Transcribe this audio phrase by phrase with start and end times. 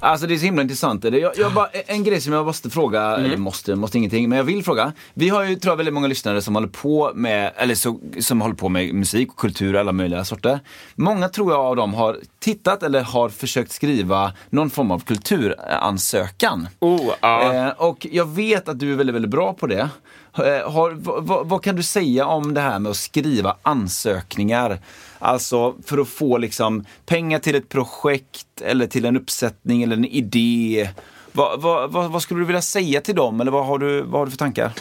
[0.00, 1.04] Alltså det är så himla intressant.
[1.04, 4.44] Jag, jag bara, en grej som jag måste fråga, eller måste, måste ingenting, men jag
[4.44, 4.92] vill fråga.
[5.14, 8.40] Vi har ju, tror jag, väldigt många lyssnare som håller på med, eller så, som
[8.40, 10.60] håller på med musik och kultur och alla möjliga sorter.
[10.94, 16.68] Många tror jag av dem har tittat eller har försökt skriva någon form av kulturansökan.
[16.80, 17.54] Oh, ja.
[17.54, 19.88] Eh, och jag vet att du är väldigt, väldigt bra på det.
[20.34, 24.80] Eh, har, vad, vad kan du säga om det här med att skriva ansökningar?
[25.18, 30.04] Alltså för att få liksom pengar till ett projekt eller till en uppsättning eller en
[30.04, 30.88] idé.
[31.32, 34.20] Vad, vad, vad, vad skulle du vilja säga till dem eller vad har du, vad
[34.20, 34.72] har du för tankar?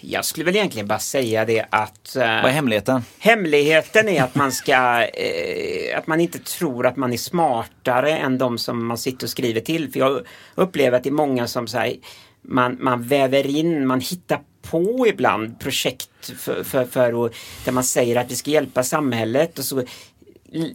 [0.00, 2.16] Jag skulle väl egentligen bara säga det att...
[2.16, 3.04] eh, Vad är hemligheten?
[3.18, 8.38] Hemligheten är att man ska, eh, att man inte tror att man är smartare än
[8.38, 9.92] de som man sitter och skriver till.
[9.92, 10.20] För jag
[10.54, 11.94] upplever att det är många som här,
[12.42, 17.32] man, man väver in, man hittar på ibland projekt för, för, för att,
[17.64, 19.82] där man säger att vi ska hjälpa samhället och så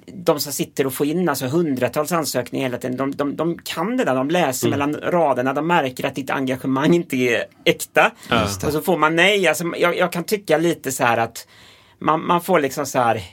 [0.06, 3.98] de som sitter och får in alltså hundratals ansökningar hela tiden, de, de, de kan
[3.98, 8.12] det där, de läser mellan raderna, de märker att ditt engagemang inte är äkta.
[8.68, 9.48] Och så får man nej.
[9.48, 11.48] Alltså, jag, jag kan tycka lite så här att
[12.00, 13.24] man, man får liksom så här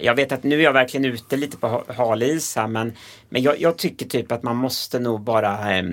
[0.00, 2.92] jag vet att nu är jag verkligen ute lite på ha- hal is här men,
[3.28, 5.84] men jag, jag tycker typ att man måste nog bara eh,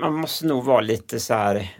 [0.00, 1.76] man måste nog vara lite så här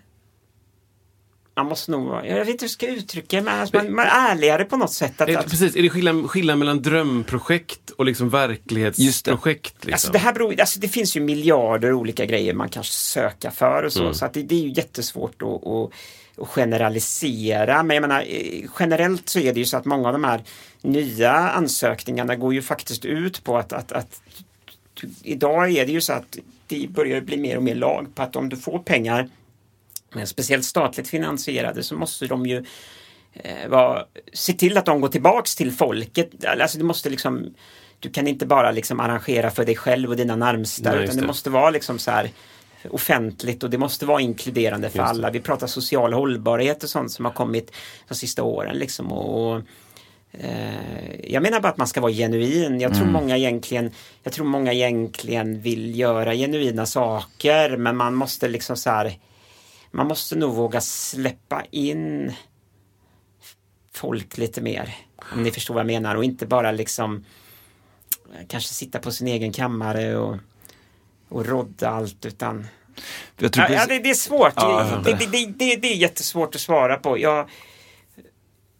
[1.57, 3.95] man måste nog vara, jag vet inte hur jag ska uttrycka det, men alltså man,
[3.95, 5.21] man är ärligare på något sätt.
[5.21, 9.75] Att, Är, att, precis, är det skillnad, skillnad mellan drömprojekt och liksom verklighetsprojekt?
[9.75, 9.93] Liksom?
[9.93, 13.83] Alltså det här beror, alltså det finns ju miljarder olika grejer man kan söka för
[13.83, 14.03] och så.
[14.03, 14.15] Mm.
[14.15, 15.91] Så att det, det är ju jättesvårt att, att,
[16.43, 17.83] att generalisera.
[17.83, 20.43] Men jag menar eh, generellt så är det ju så att många av de här
[20.83, 24.23] nya ansökningarna går ju faktiskt ut på att, att, att
[25.23, 28.37] idag är det ju så att det börjar bli mer och mer lag på att
[28.37, 29.29] om du får pengar,
[30.25, 32.65] speciellt statligt finansierade, så måste de ju
[33.33, 36.45] eh, vara, se till att de går tillbaks till folket.
[36.45, 37.55] Alltså det måste liksom
[38.01, 41.23] du kan inte bara liksom arrangera för dig själv och dina närmsta Nej, utan det
[41.23, 41.27] det.
[41.27, 42.31] måste vara liksom så här
[42.91, 45.31] offentligt och det måste vara inkluderande för alla.
[45.31, 47.73] Vi pratar social hållbarhet och sånt som har kommit
[48.09, 49.13] de sista åren liksom.
[49.13, 49.63] Och, och,
[50.33, 52.81] eh, jag menar bara att man ska vara genuin.
[52.81, 53.91] Jag tror många egentligen
[54.23, 59.19] Jag tror många egentligen vill göra genuina saker men man måste liksom så här
[59.91, 62.33] Man måste nog våga släppa in
[63.93, 64.97] folk lite mer.
[65.33, 67.25] Om ni förstår vad jag menar och inte bara liksom
[68.35, 70.37] eh, kanske sitta på sin egen kammare och,
[71.29, 72.67] och rodda allt utan
[73.39, 74.53] Ja, ja, det, det är svårt.
[74.57, 75.13] Ja, det,
[75.59, 77.19] det, det är jättesvårt att svara på.
[77.19, 77.49] Jag,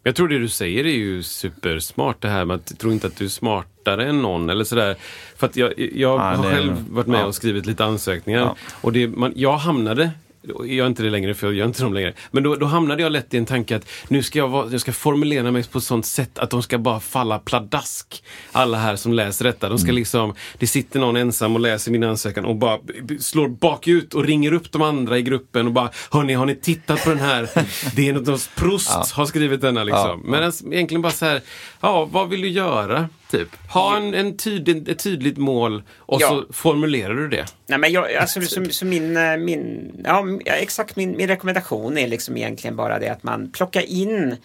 [0.07, 3.17] Jag tror det du säger är ju supersmart det här med att tro inte att
[3.17, 4.97] du är smartare än någon eller sådär.
[5.37, 7.25] För att jag, jag har det är- själv varit med ja.
[7.25, 8.57] och skrivit lite ansökningar Ja.
[8.81, 10.11] och det, man, jag hamnade
[10.47, 12.13] jag är inte det längre för jag gör inte dem längre.
[12.31, 14.81] Men då, då hamnade jag lätt i en tanke att nu ska jag, vara, jag
[14.81, 18.25] ska formulera mig på ett sånt sätt att de ska bara falla pladask.
[18.53, 19.69] Alla här som läser detta.
[19.69, 22.79] De ska liksom, det sitter någon ensam och läser min ansökan och bara
[23.21, 27.05] slår bakut och ringer upp de andra i gruppen och bara Hörni, har ni tittat
[27.05, 27.49] på den här?
[27.97, 30.21] Det är något, Proust har skrivit denna liksom.
[30.25, 30.31] Ja.
[30.31, 31.41] Men egentligen bara så här,
[31.81, 33.09] ja vad vill du göra?
[33.31, 33.49] Typ.
[33.73, 36.29] Ha en, en tydlig, ett tydligt mål och Ja.
[36.29, 37.45] så formulerar du det.
[37.67, 42.07] nej men jag, alltså, så, så min, eh, min, ja, exakt min, min rekommendation är
[42.09, 44.37] liksom egentligen bara det att man plockar in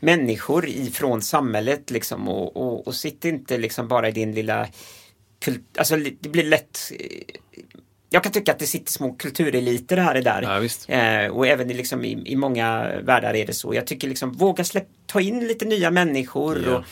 [0.00, 4.68] människor ifrån samhället liksom och, och, och sitt inte liksom bara i din lilla
[5.44, 7.06] kult, alltså det blir lätt eh,
[8.10, 10.42] jag kan tycka att det sitter små kultureliter här och där.
[10.88, 10.94] Ja.
[10.94, 13.74] Eh, och även i, liksom, i, i många världar är det så.
[13.74, 16.76] Jag tycker liksom våga släpp, ta in lite nya människor Ja.
[16.76, 16.84] och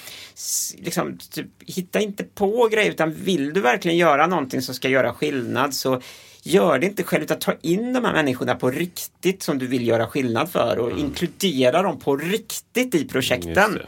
[0.79, 5.14] liksom, typ, hitta inte på grejer utan vill du verkligen göra någonting som ska göra
[5.14, 6.00] skillnad så
[6.43, 9.87] gör det inte själv utan ta in de här människorna på riktigt som du vill
[9.87, 13.81] göra skillnad för och inkludera dem på riktigt i projekten.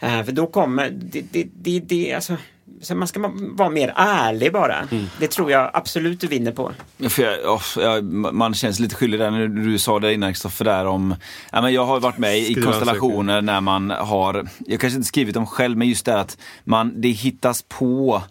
[0.00, 0.18] Mm.
[0.18, 2.36] Eh, för då kommer det, det, det, det, alltså,
[2.80, 4.88] så man ska vara mer ärlig bara.
[5.18, 6.72] Det tror jag absolut du vinner på.
[7.08, 8.04] För jag, oh, jag,
[8.34, 11.14] man känns lite skyldig där när du sa det innan Kristoffer där om,
[11.52, 15.08] ja, men jag har varit med i Skriva konstellationer när man har, jag kanske inte
[15.08, 18.22] skrivit dem själv, men just det att man, det hittas på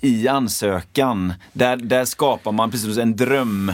[0.00, 1.34] i ansökan.
[1.52, 3.72] Där, där skapar man precis en dröm.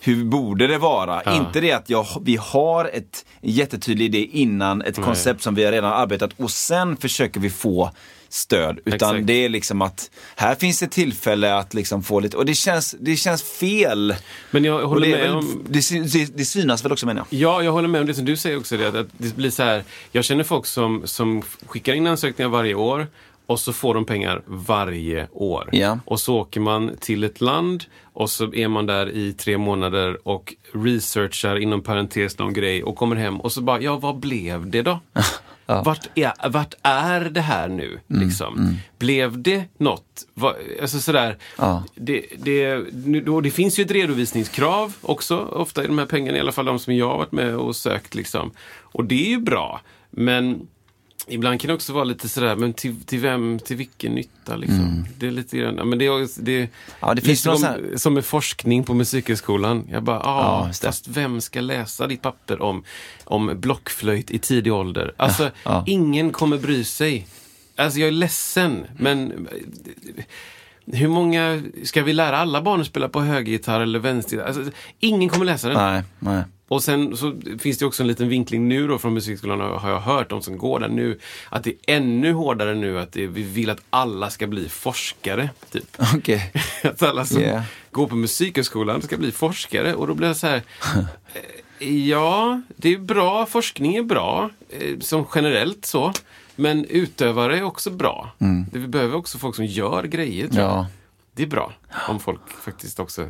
[0.00, 1.22] Hur borde det vara?
[1.24, 1.36] Ja.
[1.36, 5.72] Inte det att jag, vi har ett jättetydlig idé innan ett koncept som vi har
[5.72, 7.90] redan arbetat och sen försöker vi få
[8.32, 8.78] stöd.
[8.84, 9.26] Utan Exakt.
[9.26, 12.94] det är liksom att här finns ett tillfälle att liksom få lite, och det känns,
[13.00, 14.14] det känns fel.
[14.50, 15.64] Men jag håller det, med väl, om...
[15.68, 17.40] det, det, det synas väl också menar jag.
[17.40, 18.76] Ja, jag håller med om det som du säger också.
[18.76, 22.74] Det, att- det blir så här, jag känner folk som, som skickar in ansökningar varje
[22.74, 23.06] år
[23.46, 25.68] och så får de pengar varje år.
[25.72, 25.98] Ja.
[26.04, 30.28] Och så åker man till ett land och så är man där i tre månader
[30.28, 34.70] och researchar inom parentes någon grej och kommer hem och så bara, ja vad blev
[34.70, 35.00] det då?
[35.66, 38.00] Vart, är, vart är det här nu?
[38.10, 38.76] Mm, Liksom?
[38.98, 40.26] Blev det något?
[40.34, 41.84] Va, alltså sådär, Ja.
[41.94, 46.38] det, det, nu, då, det finns ju ett redovisningskrav också, ofta i de här pengarna,
[46.38, 48.14] i alla fall de som jag har varit med och sökt.
[48.14, 48.50] Liksom.
[48.80, 49.80] Och det är ju bra,
[50.10, 50.66] men
[51.28, 54.56] ibland kan det också vara lite sådär, men till, till vem, till vilken nytta?
[54.56, 55.06] Liksom.
[55.18, 56.68] Det är lite grann, men det är, det, Mm.
[57.00, 59.84] Ja, det finns som, här- som med forskning på Musikhögskolan.
[59.90, 62.84] Jag bara, Ja, ja, fast vem ska läsa ditt papper om,
[63.24, 65.12] om blockflöjt i tidig ålder?
[65.16, 65.84] Alltså, ja.
[65.86, 67.26] ingen kommer bry sig.
[67.76, 69.48] Alltså jag är ledsen, men
[70.86, 74.46] hur många, ska vi lära alla barn att spela på högergitarr eller vänstergitarr?
[74.46, 74.62] Alltså,
[75.00, 75.76] ingen kommer läsa den.
[75.76, 76.42] Nej, nej.
[76.72, 80.00] Och sen så finns det också en liten vinkling nu då från musikskolan har jag
[80.00, 83.42] hört, de som går där nu, att det är ännu hårdare nu att det, vi
[83.42, 85.50] vill att alla ska bli forskare.
[85.70, 85.96] Typ.
[86.14, 86.52] Okej.
[86.82, 87.62] Att alla som Yeah.
[87.90, 89.94] går på musikhögskolan ska bli forskare.
[89.94, 90.62] Och då blir jag så här,
[91.78, 96.12] eh, ja, det är bra, forskning är bra, eh, som generellt så.
[96.56, 98.32] Men utövare är också bra.
[98.72, 100.48] Det, vi behöver också folk som gör grejer.
[100.48, 100.64] Tror.
[100.64, 100.86] Ja.
[101.34, 101.72] Det är bra
[102.08, 103.28] om folk faktiskt också...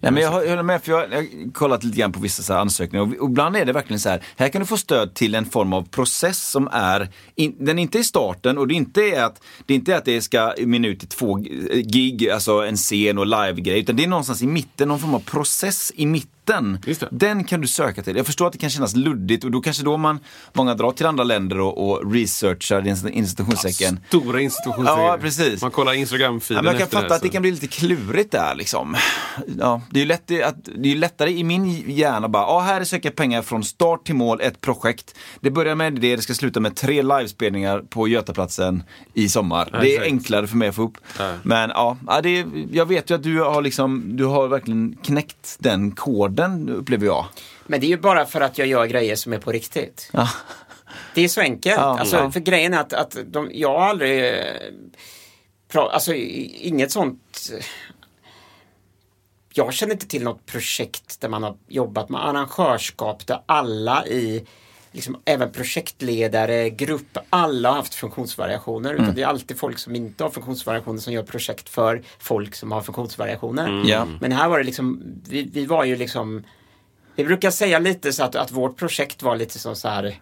[0.00, 2.54] Nej, men jag, jag håller med, för jag, har kollat lite grann på vissa så
[2.54, 5.34] ansökningar och, och ibland är det verkligen så här, här kan du få stöd till
[5.34, 9.00] en form av process som är, in, den inte är i starten och det inte
[9.02, 11.34] är att det inte är att det ska minut till två
[11.84, 15.20] gig, alltså en scen och live-grej, utan det är någonstans i mitten, någon form av
[15.20, 16.37] process i mitten.
[16.48, 17.08] Det.
[17.10, 18.16] Den kan du söka till.
[18.16, 20.18] Jag förstår att det kan kännas luddigt och då kanske då man,
[20.52, 24.00] många drar till andra länder och, och researchar in- institutionstecken.
[24.08, 24.90] Stora institutioner.
[24.90, 25.62] Ja, precis.
[25.62, 28.32] Man kollar Ja, Instagram-filen men jag kan fatta det, att det kan bli lite klurigt
[28.32, 28.96] där liksom.
[29.58, 32.84] Ja, det är ju lätt, att, det är lättare i min hjärna bara, ja här
[32.84, 35.14] söker jag pengar från start till mål, ett projekt.
[35.40, 38.82] Det börjar med det, det ska sluta med tre livespelningar på Götaplatsen
[39.14, 39.68] i sommar.
[39.72, 40.98] Ja, det är enklare för mig att få upp.
[41.18, 41.32] Ja.
[41.42, 45.56] Men ja, ja det jag vet ju att du har liksom, du har verkligen knäckt
[45.58, 46.37] den koden
[46.68, 47.26] upplever jag.
[47.66, 50.10] Men det är ju bara för att jag gör grejer som är på riktigt.
[50.12, 50.28] Ja.
[51.14, 51.76] Det är så enkelt.
[51.76, 52.30] Ja, alltså, ja.
[52.30, 54.24] För grejen är att, att de, jag har aldrig...
[54.38, 54.44] eh,
[55.72, 57.50] Pra, alltså inget sånt...
[59.52, 64.46] Jag känner inte till något projekt där man har jobbat med arrangörskap där alla i
[64.98, 68.90] Liksom, även projektledare, grupp, alla har haft funktionsvariationer.
[68.90, 69.02] Mm.
[69.02, 72.72] Utan det är alltid folk som inte har funktionsvariationer som gör projekt för folk som
[72.72, 73.82] har funktionsvariationer.
[73.84, 74.06] Ja.
[74.20, 76.44] Men här var det liksom, vi, vi var ju liksom
[77.16, 80.20] Vi brukar säga lite så att, att vårt projekt var lite som så här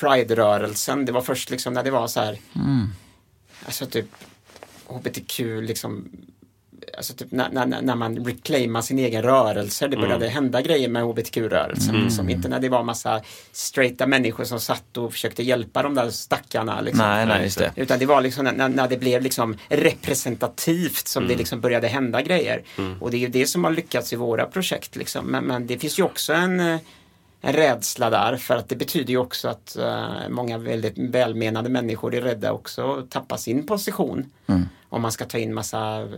[0.00, 1.04] Pride-rörelsen.
[1.04, 2.38] Det var först liksom när det var så här
[3.66, 4.06] Alltså typ
[4.86, 6.08] HBTQ liksom
[6.96, 9.88] Alltså typ när, när, när man reclaimar sin egen rörelse.
[9.88, 11.94] Det började hända grejer med HBTQ-rörelsen.
[12.04, 12.30] Liksom.
[12.30, 13.20] Inte när det var massa
[13.52, 16.80] straighta människor som satt och försökte hjälpa de där stackarna.
[16.80, 17.06] Liksom.
[17.06, 17.72] Nej, nej, det.
[17.76, 22.22] Utan det var liksom när, när det blev liksom representativt som det liksom började hända
[22.22, 22.62] grejer.
[23.00, 24.96] Och det är ju det som har lyckats i våra projekt.
[24.96, 25.26] Liksom.
[25.26, 26.78] Men, men det finns ju också en, eh,
[27.40, 32.14] en rädsla där för att det betyder ju också att eh, många väldigt välmenande människor
[32.14, 34.30] är rädda också att tappa sin position.
[34.88, 36.08] Om man ska ta in massa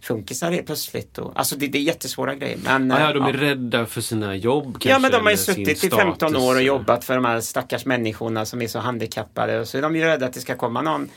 [0.00, 1.18] funkisar helt plötsligt.
[1.18, 2.58] Och, alltså det, det är jättesvåra grejer.
[2.64, 3.40] Men, Ah, ja, de är ja.
[3.40, 6.36] rädda för sina jobb kanske, Ja men de har ju suttit i 15 status.
[6.38, 9.60] år och jobbat för de här stackars människorna som är så handikappade.
[9.60, 11.08] Och så är de ju rädda att det ska komma någon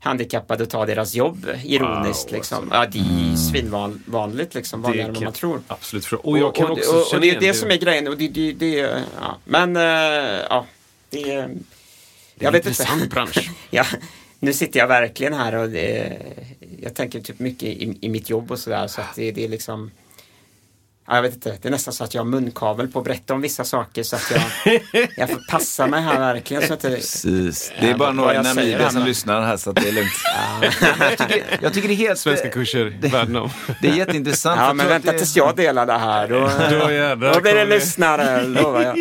[0.00, 2.28] handikappad och ta deras jobb ironiskt.
[2.28, 2.68] Wow, liksom.
[2.72, 5.60] Ja det är ju svinvanligt liksom, vanligare än vad man tror.
[5.68, 6.04] Absolut.
[6.04, 7.76] För, och jag kan och, också och, och känna det är igen det som är
[7.76, 8.08] grejen.
[8.08, 8.76] Och det, det, det,
[9.20, 9.38] ja.
[9.44, 9.82] Men eh,
[10.50, 10.66] ja,
[11.10, 11.48] det är...
[12.34, 13.14] Det är Jag en vet intressant inte.
[13.14, 13.50] bransch.
[13.70, 13.84] ja,
[14.38, 16.18] nu sitter jag verkligen här och det,
[16.88, 18.86] jag tänker typ mycket i, i mitt jobb och sådär.
[18.86, 19.90] Så att det, det är liksom
[21.08, 23.34] Ja, jag vet inte, det är nästan så att jag har munkavel på att berätta
[23.34, 24.80] om vissa saker så att jag,
[25.16, 26.66] jag får passa mig här verkligen.
[26.66, 27.72] Så att det, Precis.
[27.80, 30.10] Det är Ja, bara några i Namibia som lyssnar här så att det är lugnt.
[31.00, 32.18] jag, tycker, jag tycker det är helt...
[32.18, 33.50] Svenska kurser världen om.
[33.82, 34.60] Det är jätteintressant.
[34.60, 36.28] ja, men vänta det- tills jag delar det här.
[36.28, 36.40] Då,
[36.84, 38.96] Då jädrar då blir det lyssnare, lovar jag.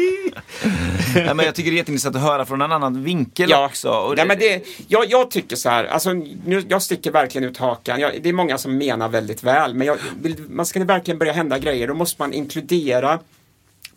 [1.15, 3.89] Nej, men jag tycker det är jätteintressant att höra från en annan vinkel Ja, också.
[3.89, 6.13] Och Nej, men det, jag, jag tycker så här, alltså,
[6.45, 7.99] nu, jag sticker verkligen ut hakan.
[7.99, 11.17] Jag, det är många som menar väldigt väl, men jag, vill, man ska det verkligen
[11.17, 13.19] börja hända grejer, måste man inkludera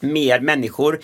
[0.00, 1.00] mer människor.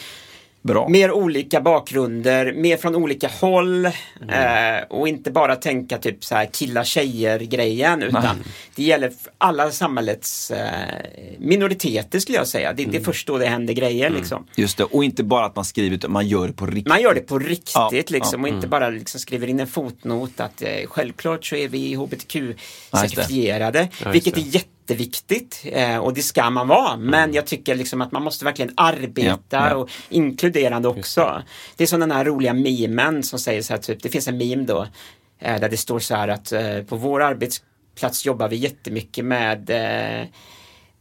[0.62, 0.88] Bra.
[0.88, 3.88] Mer olika bakgrunder, mer från olika håll
[4.22, 4.76] Mm.
[4.78, 9.70] eh, och inte bara tänka typ så här killar tjejer grejen utan det gäller alla
[9.70, 10.68] samhällets eh,
[11.38, 12.72] minoriteter skulle jag säga.
[12.72, 12.92] Det, Mm.
[12.92, 14.46] det är först då det händer grejer liksom.
[14.56, 16.88] Just det, och inte bara att man skriver utan man gör det på riktigt.
[16.88, 20.40] Man gör det på riktigt Ja, liksom och inte bara liksom skriver in en fotnot
[20.40, 23.88] att eh, självklart så är vi hbtq-certifierade.
[24.04, 24.40] Ja, vilket är
[24.86, 26.96] jätteviktigt eh, och det ska man vara.
[26.96, 29.74] Men jag tycker liksom att man måste verkligen arbeta Ja, ja.
[29.74, 31.42] och inkluderande också.
[31.76, 34.38] Det är som den här roliga memen som säger så här typ, det finns en
[34.38, 34.86] meme då
[35.38, 39.70] eh, där det står så här att eh, på vår arbetsplats jobbar vi jättemycket med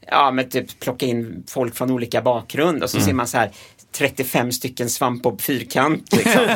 [0.08, 3.52] ja men typ plocka in folk från olika bakgrund och så ser man så här
[3.98, 6.14] 35 stycken svampbob fyrkant.
[6.14, 6.48] Liksom.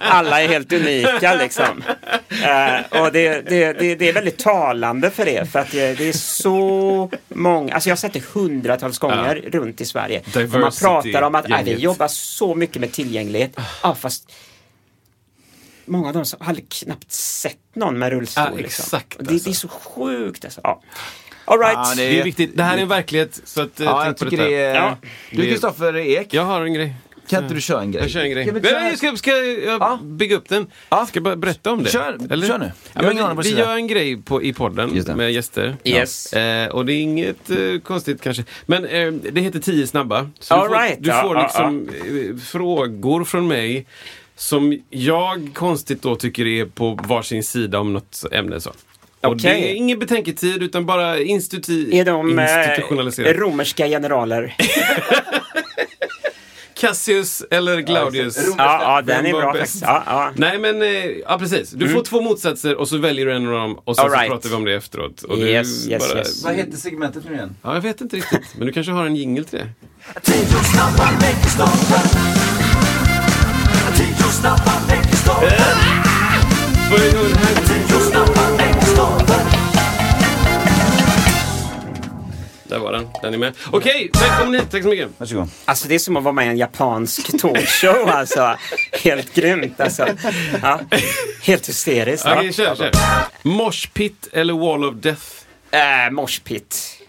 [0.00, 1.82] Alla är helt unika liksom.
[2.28, 5.50] Eh, och det, det, det, det är väldigt talande för det.
[5.50, 9.84] För att det, är så många, alltså jag har sett det hundratals gånger runt i
[9.84, 10.18] Sverige.
[10.18, 13.56] Och man Diversity, pratar om att äh, vi jobbar så mycket med tillgänglighet.
[13.82, 14.32] Ja, fast
[15.88, 18.44] Många av dem har aldrig knappt sett någon med rullstol.
[18.50, 19.00] Ja, liksom.
[19.18, 19.68] det, det är så alltså.
[19.68, 20.60] sjukt alltså.
[20.64, 20.82] Ja.
[21.48, 21.74] All right.
[21.74, 22.56] Ja, Det är viktigt.
[22.56, 24.50] Det här är en verklighet, så att, eh, Ja, tänk jag på tycker detta.
[24.50, 24.74] det är...
[24.74, 24.96] Ja.
[25.30, 26.94] Du Kristoffer Ek, Jag har en grej.
[27.28, 28.02] kan inte du köra en grej?
[28.02, 28.44] Jag kör en grej.
[28.44, 29.98] Ska vi Nej, köra- nej, ska, ska jag Ja.
[30.02, 30.66] bygga upp den?
[30.88, 31.06] Ja.
[31.06, 31.90] Ska jag bara berätta om det?
[31.90, 32.02] Kör-
[32.46, 32.72] kör nu.
[32.92, 35.14] Jag Ja, men, vi gör en grej på, i podden det.
[35.16, 35.76] med gäster.
[35.84, 36.32] Yes.
[36.32, 38.44] Eh, och det är inget eh, konstigt kanske.
[38.66, 40.30] Men eh, det heter 10 snabba.
[40.40, 40.98] Så All du får, right.
[41.02, 43.86] du får ja, liksom eh, frågor från mig
[44.36, 48.60] som jag konstigt då tycker är på varsin sida om något ämne.
[48.60, 48.70] Så.
[49.20, 49.60] Okej.
[49.60, 53.36] det är ingen betänketid utan bara instituti- Är de eh, institutionaliserat.
[53.36, 54.54] romerska generaler?
[56.80, 58.36] Cassius eller Claudius.
[58.36, 59.60] ja, ja, den är bra bäst?
[59.62, 59.82] faktiskt.
[59.82, 60.30] Ja, ja.
[60.36, 61.70] Nej men, eh, ja precis.
[61.70, 64.16] Du får två motsatser och så väljer du en av dem och sen All så
[64.16, 64.30] right.
[64.30, 65.22] pratar vi om det efteråt.
[65.22, 66.44] Och Yes, yes, bara, yes.
[66.44, 67.56] Vad heter segmentet nu igen?
[67.62, 68.42] Ja, jag vet inte riktigt.
[68.56, 69.68] Men du kanske har en jingle till det?
[70.22, 70.58] Tio
[82.96, 83.08] den.
[83.22, 83.54] Den är med.
[83.72, 84.70] Okej, välkommen hit.
[84.70, 85.08] Tack så mycket.
[85.18, 85.48] Varsågod.
[85.64, 88.56] Alltså det är som att vara med i en japansk talkshow alltså.
[88.92, 90.08] Helt grymt alltså.
[90.62, 90.80] Ja.
[91.42, 92.26] Helt hysteriskt.
[92.26, 92.90] Okej, kör, kör.
[93.42, 95.22] Mosh pit eller wall of death?
[95.70, 97.02] Äh, moshpit.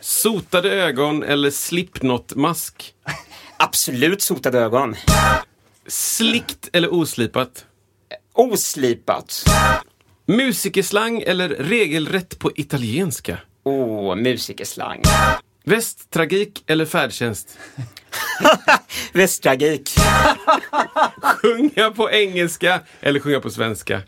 [0.00, 2.94] Sotade ögon eller slipknot-mask?
[3.56, 4.96] Absolut sotade ögon.
[5.86, 7.64] Slickt eller oslipat?
[8.32, 9.44] Oslipat.
[10.26, 13.38] Musikerslang eller regelrätt på italienska?
[13.64, 15.02] Oh, musikerslang.
[15.64, 17.58] Västtragik eller färdtjänst?
[19.12, 19.90] Västtragik.
[21.22, 24.02] Sjunga på engelska eller sjunga på svenska?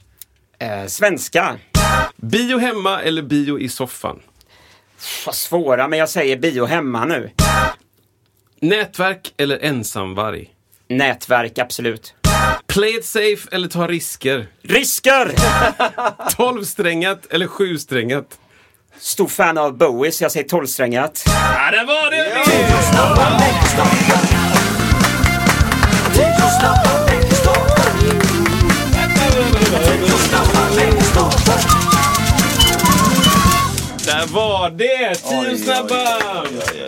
[0.59, 1.57] Eh, svenska.
[2.17, 4.21] Bio hemma eller bio i soffan?
[5.27, 7.31] Vad svåra, men jag säger bio hemma nu.
[8.61, 10.51] Nätverk eller ensamvarg?
[10.89, 12.15] Nätverk, absolut.
[12.67, 14.47] Play it safe eller ta risker?
[14.63, 15.35] Risker!
[16.37, 18.39] Tolvsträngat eller sjusträngat?
[19.01, 21.23] Stor fan av Bowie, så jag säger tolvsträngat.
[21.27, 22.27] Ja, där var det!
[26.51, 27.06] Snabba
[34.17, 35.15] Där var det!
[35.15, 36.19] Tio snabba!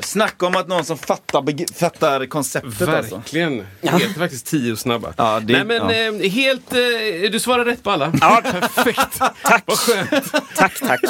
[0.03, 3.17] Snacka om att någon som fattar, fattar konceptet alltså.
[3.17, 3.67] Verkligen.
[3.81, 5.13] Det heter faktiskt tio snabba.
[5.17, 6.73] Ja, det- Nej men eh, helt...
[6.73, 8.13] Eh, du svarar rätt på alla.
[8.21, 8.41] Ja,
[8.75, 9.19] Perfekt.
[9.43, 9.63] tack.
[9.67, 10.33] Vad skönt.
[10.57, 11.01] Tack, tack.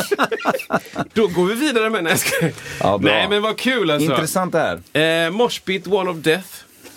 [1.15, 2.05] Då går vi vidare med...
[2.05, 2.17] Nej.
[2.81, 3.13] Ja, bra.
[3.13, 4.11] Nej men vad kul alltså.
[4.11, 5.25] Intressant det här.
[5.27, 6.49] Eh, Moshpit, Wall of Death.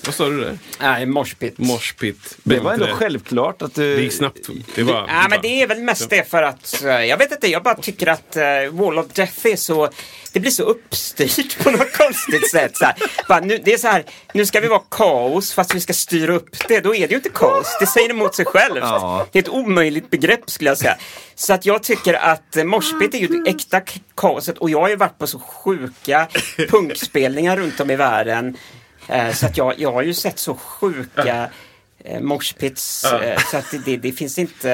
[0.05, 0.57] Vad sa du där?
[0.79, 1.57] Nej, moshpit.
[1.57, 2.37] Moshpit.
[2.43, 3.95] Det var ändå självklart att du...
[3.95, 4.49] Det gick snabbt.
[4.75, 5.07] Det var...
[5.07, 7.75] Ja, men det är väl mest det för att, eh, jag vet inte, jag bara
[7.75, 9.89] tycker att uh, Wall of Death är så,
[10.31, 12.77] det blir så uppstyrt på något konstigt sätt.
[12.77, 12.95] Så här.
[13.27, 16.35] Bara, nu, det är så här, nu ska vi vara kaos fast vi ska styra
[16.35, 16.79] upp det.
[16.79, 18.77] Då är det ju inte kaos, det säger emot sig självt.
[18.81, 19.27] Ja.
[19.31, 20.97] Det är ett omöjligt begrepp skulle jag säga.
[21.35, 23.81] Så att jag tycker att uh, moshpit är ju det äkta
[24.15, 26.27] kaoset och jag har ju varit på så sjuka
[26.69, 28.57] punkspelningar runt om i världen.
[29.11, 31.49] Eh, så att jag, jag har ju sett så sjuka
[32.21, 33.03] moshpits.
[33.03, 34.71] Eh, så att det, det, finns inte...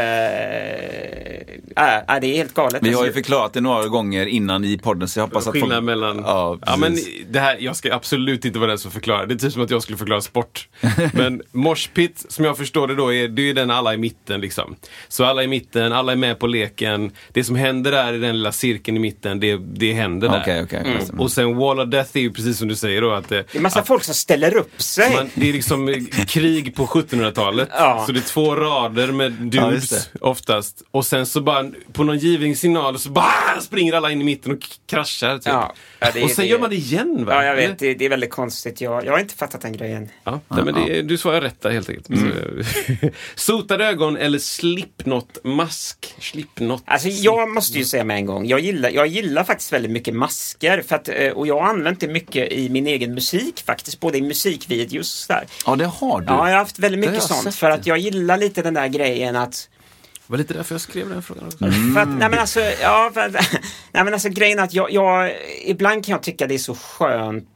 [1.76, 2.84] Eh, äh, det är helt galet.
[2.84, 5.54] Vi har ju Alltså, förklarat det några gånger innan i podden så jag hoppas att
[5.54, 5.84] Skillnad folk...
[5.84, 6.18] mellan...
[6.18, 6.98] Ja, Ja, men
[7.30, 9.26] det här, jag ska absolut inte vara den som förklarar.
[9.26, 10.68] Det är typ som att jag skulle förklara sport.
[11.14, 14.42] Men moshpit, som jag förstår det då, är, det är ju den alla i mitten.
[14.42, 14.76] Liksom.
[15.08, 17.12] Så alla i mitten, alla är med på leken.
[17.32, 20.42] Det som händer där i den lilla cirkeln i mitten, det, det händer där.
[20.42, 20.80] Okej, okej.
[20.80, 21.20] Mm.
[21.20, 23.12] Och sen Wall of Death är ju precis som du säger då.
[23.12, 25.16] Att, det, det är massa folk som ställer upp sig.
[25.16, 26.88] man, det är liksom eh, krig på
[27.22, 27.70] 1700-talet.
[27.72, 28.04] Ja.
[28.06, 30.84] Så det är två rader med Ja, dudes oftast.
[30.92, 34.52] Och sen så bara på någon given signal så bara springer alla in i mitten
[34.52, 34.60] och
[34.90, 35.38] kraschar.
[35.38, 35.48] Typ.
[35.48, 35.74] Ja.
[36.00, 37.34] Ja, det och sen det- gör man det igen va?
[37.34, 37.80] Ja, jag vet.
[37.80, 38.82] Det, det är väldigt konstigt.
[38.82, 40.10] Jag, jag har inte fattat den grejen.
[40.24, 42.10] Ja, nej, men det, du svarar rätt där helt enkelt.
[42.10, 42.64] Mm.
[43.36, 46.16] Sotade ögon eller slipknot-mask?
[46.20, 46.84] Slipknot.
[46.86, 50.16] Alltså jag måste ju säga med en gång, jag gillar, jag gillar faktiskt väldigt mycket
[50.16, 50.84] masker.
[50.88, 54.18] För att, eh, och jag har använt det mycket i min egen musik faktiskt, både
[54.18, 55.48] i musikvideos och sådär.
[55.66, 56.26] Ja, det har du.
[56.28, 57.44] Ja, jag har haft väldigt har mycket jag sånt.
[57.44, 59.70] sett För att jag gillar lite den där grejen att
[60.28, 61.58] Det var lite därför jag skrev den frågan också.
[61.94, 63.34] För att, nej men alltså, ja, för, att-
[63.92, 65.32] nej men alltså grejen är att jag, jag,
[65.66, 67.50] ibland kan jag tycka det är så skönt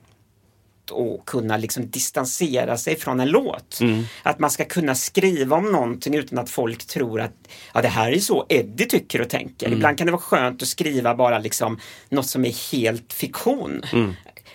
[0.91, 3.79] att kunna liksom distansera sig från en låt.
[4.24, 7.31] Att man ska kunna skriva om någonting utan att folk tror att
[7.74, 9.72] ja, det här är så Eddie tycker och tänker.
[9.74, 11.79] Ibland kan det vara skönt att skriva bara liksom
[12.10, 13.81] något som är helt fiktion.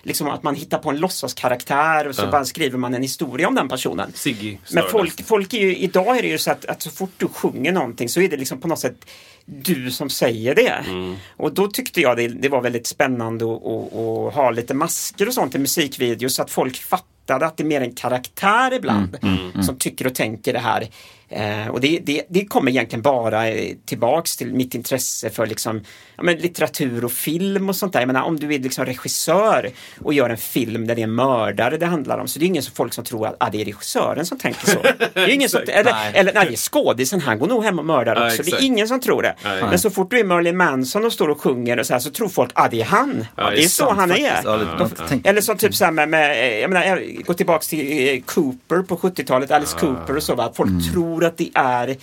[0.06, 3.54] Liksom att man hittar på en låtsaskaraktär och så bara skriver man en historia om
[3.54, 4.12] den personen.
[4.14, 7.10] Ziggy Men folk, folk är ju, idag är det ju så att, att så fort
[7.16, 9.06] du sjunger någonting så är det liksom på något sätt
[9.44, 10.84] du som säger det.
[10.86, 11.16] Mm.
[11.36, 15.54] Och då tyckte jag det, det var väldigt spännande att, ha lite masker och sånt
[15.54, 19.76] i musikvideos så att folk fattade att det är mer en karaktär ibland Mm, som
[19.76, 20.88] tycker och tänker det här.
[21.28, 25.80] Eh, och det, det, det kommer egentligen bara eh, tillbaks till mitt intresse för liksom,
[26.16, 28.00] ja, men litteratur och film och sånt där.
[28.00, 31.14] Jag menar, om du är liksom regissör och gör en film där det är en
[31.14, 33.60] mördare det handlar om så det är ingen som folk som tror att ah, det
[33.60, 34.78] är regissören som tänker så.
[35.14, 36.12] Det är ingen som, eller, Nej.
[36.14, 38.36] eller nej, det är skådisen, han går nog hem och mördar Ja, också.
[38.36, 38.62] Det exakt.
[38.62, 39.34] är ingen som tror det.
[39.44, 39.62] Nej.
[39.62, 42.10] Men så fort du är Marilyn Manson och står och sjunger och så här så
[42.10, 43.26] tror folk att ah, det är han.
[43.36, 44.14] Ja, det är så sant han är.
[44.14, 44.44] faktiskt.
[44.44, 47.68] Ja, det- De- Eller som typ så här med, med jag menar, jag går tillbaks
[47.68, 50.34] till eh, Cooper på 70-talet, Alice Cooper och så.
[50.34, 50.44] Va?
[50.44, 51.96] Att Folk tror att det är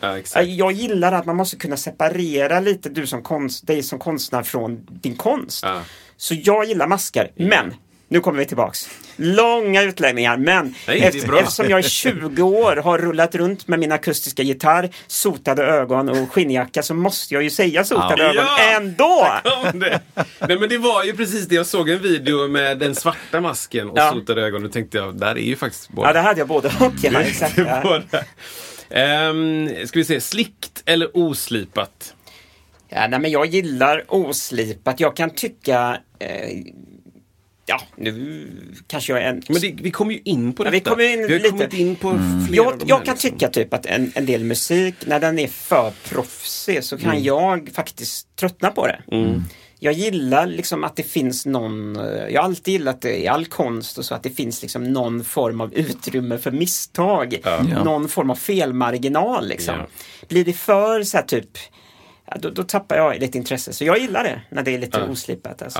[0.00, 0.48] Ja, exakt.
[0.48, 4.86] Jag gillar att man måste kunna separera lite du som konst, dig som konstnär från
[4.90, 5.64] din konst.
[6.16, 7.74] Så jag gillar masker, men
[8.08, 8.88] nu kommer vi tillbaks.
[9.16, 13.92] Långa utläggningar, men Nej, efter, eftersom jag i 20 år har rullat runt med min
[13.92, 18.28] akustiska gitarr, sotade ögon och skinnjacka så måste jag ju säga sotade Ja.
[18.30, 18.76] ögon Ja!
[18.76, 19.28] ändå!
[20.48, 21.54] Nej men det var ju precis det.
[21.54, 24.12] Jag såg en video med den svarta masken och Ja.
[24.12, 24.64] sotade ögon.
[24.64, 26.08] Och tänkte jag, där är ju faktiskt båda.
[26.08, 26.92] Ja, det hade jag både och.
[27.02, 27.58] Ja, exakt.
[28.90, 32.14] Ehm, ska vi se, slickt eller oslipat?
[32.88, 35.00] Ja, nej, men jag gillar oslipat.
[35.00, 36.28] Jag kan tycka eh,
[37.70, 38.46] Ja, nu
[38.86, 39.42] kanske jag är en...
[39.48, 40.90] Men det, vi kommer ju in på Ja, detta.
[40.90, 41.48] vi kommer in har lite.
[41.50, 42.10] kommit in på
[42.48, 43.30] flera av Jag, de jag här, kan liksom.
[43.30, 47.10] tycka typ att en, en del musik, när den är för proffsig så Mm.
[47.10, 49.00] kan jag faktiskt tröttna på det.
[49.80, 53.46] Jag gillar liksom att det finns någon, eh, jag har alltid gillat det i all
[53.46, 57.38] konst och så att det finns liksom någon form av utrymme för misstag.
[57.44, 57.62] Ja.
[57.84, 59.74] Någon form av felmarginal liksom.
[59.78, 59.86] Ja.
[60.28, 61.50] Blir det för så här typ,
[62.26, 63.72] ja, då, då tappar jag lite intresse.
[63.72, 65.62] Så jag gillar det när det är lite oslipat.
[65.62, 65.78] Alltså.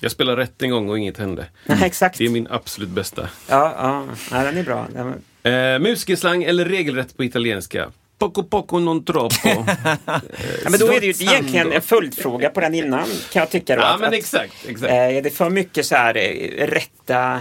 [0.00, 1.46] Jag spelade rätt en gång och inget hände.
[1.64, 2.18] Nej, exakt.
[2.18, 3.28] Det är min absolut bästa.
[3.48, 4.04] Ja, ja.
[4.30, 4.86] ja, den är bra.
[4.94, 7.90] Den, Eh, musikerslang eller regelrätt på italienska?
[8.18, 9.48] Poco poco non troppo.
[10.06, 13.76] Ja, men då är det ju egentligen en följdfråga på den innan kan jag tycka.
[13.76, 14.52] Då, ja, att- men exakt.
[14.68, 14.92] exakt.
[14.92, 17.40] eh, Är det för mycket så här eh, rätta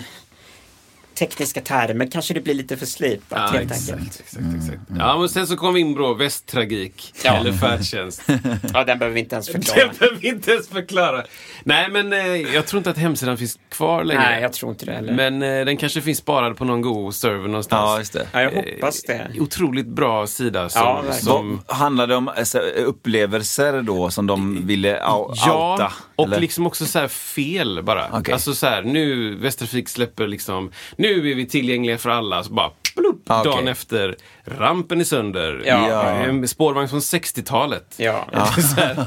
[1.18, 4.20] tekniska termer kanske det blir lite för slipat Ja, helt exakt, enkelt.
[4.20, 4.80] exakt, exakt.
[5.00, 7.14] Ja, men sen så kom vi in på västtragik.
[7.24, 7.34] Ja.
[7.38, 8.22] Eller färdtjänst.
[8.74, 9.88] Ja, den behöver vi inte ens förklara.
[9.92, 11.24] Det behöver vi inte ens förklara.
[11.64, 12.20] Nej, men eh,
[12.56, 14.22] jag tror inte att hemsidan finns kvar längre.
[14.22, 15.14] Nej, jag tror inte det heller.
[15.14, 17.82] Men eh, den kanske finns sparad på någon god server någonstans.
[17.92, 18.28] Ja, just det.
[18.32, 19.14] Ja, jag hoppas det.
[19.36, 20.82] Eh, Otroligt bra sida som...
[20.82, 22.60] Ja, som handlar det om alltså,
[23.08, 25.94] upplevelser då som de ville au- Ja, outa?
[26.16, 26.40] och eller?
[26.40, 28.08] liksom också så här fel bara.
[28.14, 28.34] Okej.
[28.34, 32.44] Alltså så här, nu Västtrafik släpper liksom, nu är vi tillgängliga för alla.
[32.44, 33.52] Så bara, plupp, Ah, okej.
[33.52, 34.16] dagen efter,
[34.46, 35.64] rampen är sönder.
[35.66, 35.90] Ja.
[35.90, 36.04] Ja.
[36.12, 37.96] En spårvagn från 60-talet.
[37.98, 38.28] Ja.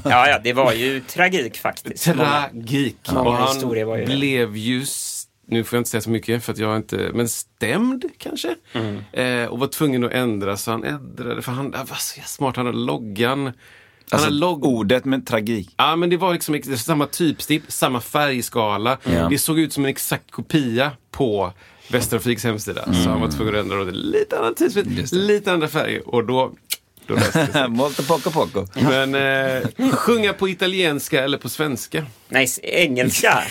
[0.05, 2.05] Ja, ja, det var ju tragik faktiskt.
[2.05, 2.97] Tragik.
[3.13, 4.85] Många och han var blev ju,
[5.47, 8.55] nu får jag inte säga så mycket för att jag inte, men stämd kanske?
[8.73, 8.99] Mm.
[9.13, 12.67] Eh, och var tvungen att ändra så han ändrade, för han, vad så smart, han
[12.67, 13.45] hade loggan.
[13.47, 13.55] Han
[14.13, 14.65] Alltså, logg...
[14.65, 15.75] ordet med tragik.
[15.77, 18.99] Ja, men det var liksom samma typstipp, samma färgskala.
[19.15, 19.29] Ja.
[19.29, 21.53] Det såg ut som en exakt kopia på
[21.91, 22.85] Västtrafiks hemsida.
[22.93, 25.13] Så han var tvungen att ändra det till lite annan det.
[25.13, 26.09] lite andra färger.
[26.09, 26.53] Och då.
[27.69, 28.67] Molto poco poco.
[28.75, 32.07] Men eh, sjunga på italienska eller på svenska?
[32.29, 33.43] Nej, engelska.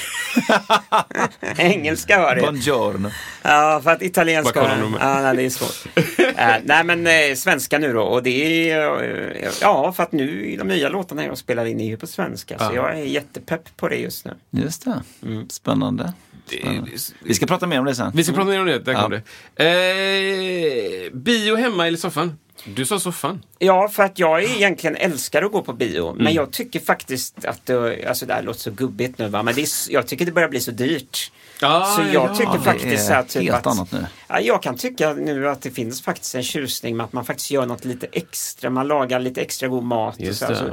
[1.58, 2.42] engelska var det.
[2.42, 3.10] Buongiorno.
[3.42, 4.64] Ja, för att italienska...
[4.64, 4.94] Med?
[5.00, 5.94] Ja, nej, det är svårt.
[6.40, 8.02] Eh, nej, men eh, svenska nu då.
[8.02, 9.04] Och det är...
[9.04, 12.58] eh, ja, för att nu de nya låtarna jag spelar in är ju på svenska.
[12.58, 12.74] Så Ja.
[12.76, 14.34] jag är jättepepp på det just nu.
[14.50, 15.04] Just det.
[15.50, 16.14] Spännande.
[16.58, 16.92] Spännande.
[17.20, 18.12] Vi ska prata mer om det sen.
[18.16, 19.02] Vi ska prata mer om det, där Ja.
[19.02, 19.22] kom det.
[19.66, 22.38] Eh, bio hemma eller soffan?
[22.66, 23.42] Du sa soffan.
[23.60, 26.10] Ja, för att jag egentligen älskar att gå på bio.
[26.12, 26.24] Mm.
[26.24, 29.56] Men jag tycker faktiskt att det, alltså det här låter så gubbigt nu va, men
[29.56, 31.32] det är, jag tycker det börjar bli så dyrt.
[31.62, 34.06] Ah, så jag ja, tycker faktiskt så är här, typ helt att, annat nu.
[34.28, 37.52] Ja, jag kan tycka nu att det finns faktiskt en tjusning med att man faktiskt
[37.52, 38.70] gör något lite extra.
[38.70, 40.16] Man lagar lite extra god mat.
[40.16, 40.58] Och Just så, här, det.
[40.60, 40.66] så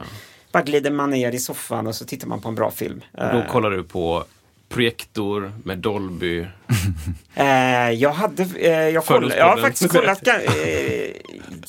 [0.52, 3.00] bara glider man ner i soffan och så tittar man på en bra film.
[3.12, 4.24] Då Eh, kollar du på
[4.68, 6.46] projektor med Dolby.
[7.38, 10.34] Eh, jag hade, eh, jag, koll, jag har faktiskt kollat, eh,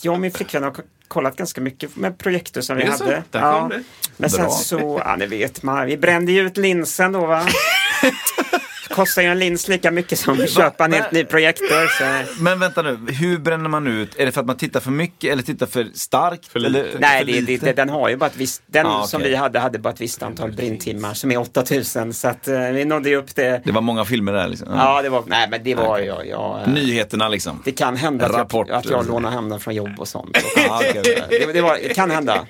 [0.01, 3.03] jag och min flickvän har ko- kollat ganska mycket med projektor som vi så?
[3.03, 3.23] hade.
[3.31, 3.83] Det.
[4.17, 4.49] Men sen Bra.
[4.49, 7.47] så, ja ni vet man, vi brände ju ut linsen då va.
[8.89, 11.87] Kostar ju en lins lika mycket som att köpa en helt ny projektor.
[11.87, 12.33] Så.
[12.43, 14.15] Men vänta nu, hur bränner man ut?
[14.19, 16.45] Är det för att man tittar för mycket eller tittar för starkt?
[16.45, 19.03] För eller Nej, för det, det, det, den har ju bara ett visst, den Ah,
[19.03, 19.29] som okej.
[19.31, 22.85] vi hade hade bara ett visst antal brinntimmar som är 8000 så att eh, vi
[22.85, 23.61] nådde ju upp det.
[23.65, 24.67] Det var många filmer där liksom.
[24.75, 27.61] Ja, det var, nej men det var ju, ja, eh, Nyheterna liksom.
[27.65, 30.37] det kan hända att jag, att jag lånar hem den från jobb och sånt.
[30.69, 31.23] Okej, okej.
[31.29, 32.45] Det, det, var, det kan hända.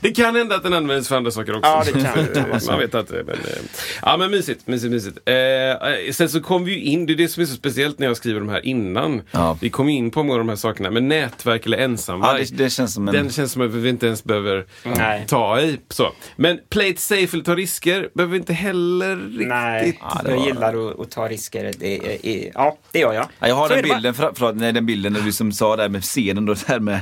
[0.00, 1.70] Det kan hända att den används för andra saker också.
[1.70, 2.60] Ja, det kan-.
[2.66, 3.12] Man vet inte.
[3.26, 3.40] Men, eh,
[4.02, 4.66] ja, men mysigt.
[4.66, 5.18] mysigt, mysigt.
[5.24, 5.34] Eh,
[5.70, 8.06] eh, sen så kom vi ju in, det är det som är så speciellt när
[8.06, 9.22] jag skriver de här innan.
[9.30, 9.58] Ja.
[9.60, 10.90] Vi kom in på många av de här sakerna.
[10.90, 12.44] Men nätverk eller Ja, ensamvarg.
[12.44, 13.14] det, det känns som en...
[13.14, 15.24] Den känns som att vi inte ens behöver Nej.
[15.28, 15.78] ta i.
[15.88, 16.12] Så.
[16.36, 19.48] Men play it safe eller ta risker behöver vi inte heller riktigt.
[19.48, 21.72] Nej, Ja, det jag gillar att, att ta risker.
[21.78, 23.26] Det är, är, ja, det gör jag.
[23.38, 23.94] Ja, jag har Så den det bara.
[23.96, 26.80] bilden, för, förlåt, nej, den bilden när du som sa där med scenen då, där
[26.80, 27.00] med,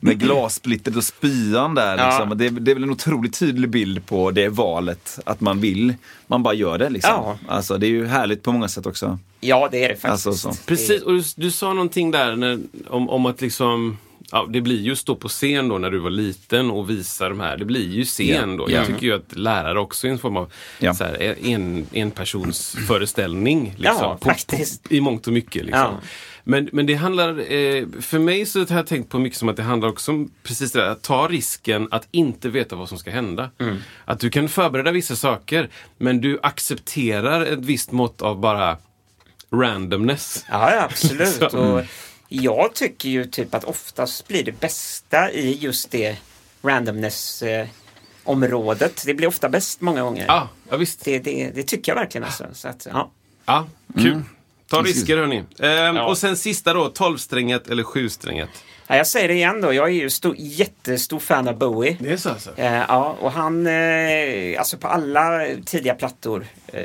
[0.00, 1.98] med glassplittret och spyan där.
[1.98, 2.06] Ja.
[2.06, 2.38] Liksom.
[2.38, 5.94] Det, det är väl en otroligt tydlig bild på det valet, att man vill,
[6.26, 7.10] man bara gör det liksom.
[7.12, 7.38] Ja.
[7.48, 9.18] Alltså det är ju härligt på många sätt också.
[9.40, 10.26] Ja, det är det faktiskt.
[10.26, 10.58] Alltså, så.
[10.66, 13.98] Precis, och du, du sa någonting där när, om, om att liksom
[14.30, 17.40] Ja, det blir ju stå på scen då när du var liten och visa de
[17.40, 17.56] här.
[17.56, 18.64] Det blir ju scen Ja, då.
[18.70, 18.76] ja.
[18.76, 20.94] Jag tycker ju att lärare också är en form av Ja.
[20.94, 23.74] så här, en, en persons föreställning.
[23.76, 24.82] Liksom, Ja, på, faktiskt.
[24.88, 25.64] På, I mångt och mycket.
[25.64, 25.80] Liksom.
[25.80, 26.00] Ja.
[26.46, 29.56] Men, men det handlar, eh, för mig så har jag tänkt på mycket som att
[29.56, 32.98] det handlar också om precis det där, att ta risken att inte veta vad som
[32.98, 33.50] ska hända.
[33.60, 33.76] Mm.
[34.04, 38.76] Att du kan förbereda vissa saker, men du accepterar ett visst mått av bara
[39.50, 40.44] randomness.
[40.50, 41.28] Ja, absolut.
[41.50, 41.82] Så- Och
[42.28, 46.16] jag tycker ju typ att oftast blir det bästa i just det
[46.62, 47.66] randomness eh,
[48.24, 49.02] området.
[49.06, 50.24] Det blir ofta bäst många gånger.
[50.28, 51.04] Ja, ja visst.
[51.04, 52.24] Det, det, det tycker jag verkligen.
[52.24, 52.46] Alltså.
[52.52, 53.10] Så att, ja.
[53.46, 54.06] Ja, kul.
[54.06, 54.24] Mm.
[54.74, 55.42] Ta risker hörni.
[55.60, 58.48] Ehm, Och sen sista då, tolvsträngat eller sjusträngat?
[58.86, 61.96] Ja, jag säger det igen då, jag är ju stor, jättestor fan av Bowie.
[62.00, 62.50] Det är så alltså?
[62.56, 63.72] Eh, ja, och han, eh,
[64.58, 66.80] alltså på alla tidiga plattor, eh,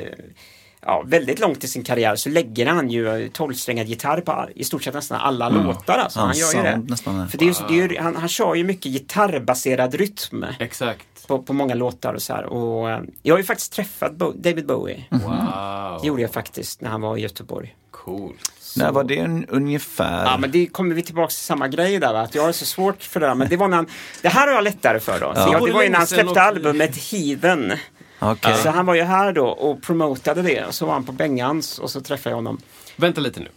[0.86, 4.82] ja, väldigt långt i sin karriär så lägger han ju tolvsträngad gitarr på i stort
[4.84, 5.98] sett nästan alla låtar.
[5.98, 6.18] Alltså.
[6.18, 6.76] Ja, Han gör ju det.
[6.88, 7.26] nästan, ja.
[7.26, 11.06] För det är ju, det är ju, han, han kör ju mycket gitarrbaserad rytm Exakt.
[11.30, 12.44] På, på många låtar och så här.
[12.44, 15.04] Och, eh, jag har ju faktiskt träffat Bo- David Bowie.
[15.10, 15.98] Wow.
[16.00, 17.76] Det gjorde jag faktiskt när han var i Göteborg.
[17.90, 18.50] Coolt.
[18.76, 20.24] När var det un, ungefär?
[20.24, 22.20] Ja men det kommer vi tillbaka till samma grej där va?
[22.20, 23.34] att jag har så svårt för det där.
[23.34, 23.86] Men det var när han,
[24.22, 25.34] det här har jag lättare för då.
[25.34, 27.72] Så jag, det var ju när han släppte albumet Heathen.
[28.20, 28.56] Okej.
[28.62, 30.64] Så han var ju här då och promotade det.
[30.64, 32.58] Och så var han på Bengans och så träffade jag honom.
[32.96, 33.48] Vänta lite nu.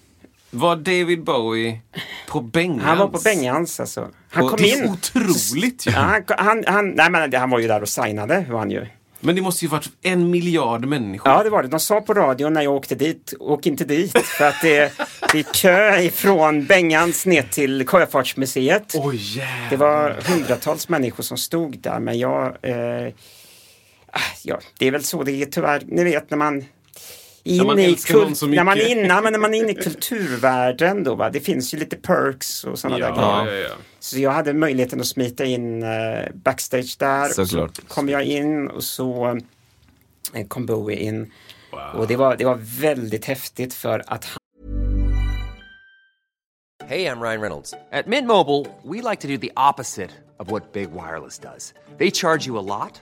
[0.55, 1.79] Var David Bowie
[2.27, 2.83] på Bengans?
[2.83, 4.07] Han var på Bengans alltså.
[4.29, 4.89] Han Och kom det är in.
[4.89, 5.91] Otroligt ju!
[5.91, 8.45] Ja, han, han, han, nej men han var ju där och signade.
[8.49, 8.85] Var han ju.
[9.19, 11.31] Men det måste ju varit en miljard människor.
[11.31, 11.69] Ja det var det.
[11.69, 14.17] De sa på radion när jag åkte dit, åk inte dit.
[14.25, 14.93] För att det,
[15.31, 18.93] det är kö ifrån Bengans ner till Sjöfartsmuseet.
[19.13, 19.69] Jävlar.
[19.69, 22.45] Det var hundratals människor som stod där men jag...
[22.61, 23.13] Eh,
[24.11, 25.83] ah, ja, det är väl så det är tyvärr.
[25.85, 26.65] Ni vet när man...
[27.45, 31.03] In man i så när man, är inne, men när man är inne i kulturvärlden
[31.03, 31.29] då va.
[31.29, 33.21] Det finns ju lite perks och sådana där grejer.
[33.21, 33.75] Ja, ja, ja.
[33.99, 35.89] Så jag hade möjligheten att smita in eh,
[36.33, 37.25] backstage där.
[37.25, 37.87] Och så Såklart.
[37.87, 39.39] kom jag in och så
[40.33, 41.31] eh, kom Bowie in.
[41.93, 44.37] Och det var, det var väldigt häftigt för att han
[46.85, 47.73] Hey, I'm Ryan Reynolds.
[47.93, 51.73] At Mint Mobile, we like to do the opposite of what Big Wireless does.
[51.97, 53.01] They charge you a lot,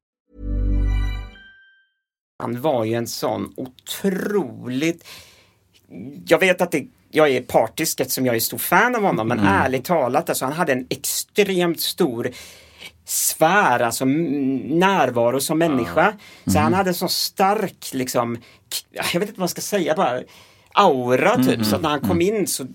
[2.41, 5.07] Han var ju en sån otroligt...
[6.27, 9.39] Jag vet att det, jag är partisk eftersom jag är stor fan av honom, men
[9.39, 12.31] ärligt talat, alltså, han hade en extremt stor
[13.05, 16.13] sfär, alltså närvaro som människa.
[16.45, 18.37] Så han hade en så stark, liksom,
[18.91, 20.21] jag vet inte vad man ska säga, bara
[20.73, 21.65] aura typ.
[21.65, 22.67] Så att när han kom in så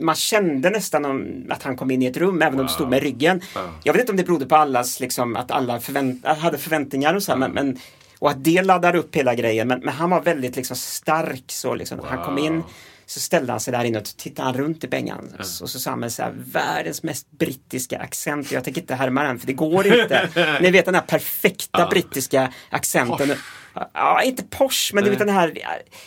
[0.00, 1.04] man kände nästan
[1.50, 3.40] att han kom in i ett rum även om det stod med ryggen.
[3.84, 7.22] Jag vet inte om det berodde på allas, liksom, att alla förvänt hade förväntningar och
[7.22, 7.78] så här, men, men,
[8.20, 9.68] och att det laddar upp hela grejen.
[9.68, 11.98] Men, men han var väldigt liksom, stark så liksom.
[11.98, 12.62] när Han kom in
[13.06, 15.36] så ställde han sig där inne och tittade han runt i bängan.
[15.38, 18.52] Och så sa han med så här, världens mest brittiska accent.
[18.52, 20.28] Jag tänker inte härma den för det går inte.
[20.60, 23.32] Ni vet den här perfekta brittiska accenten.
[23.92, 25.58] Ja, inte posh, men du vet den här.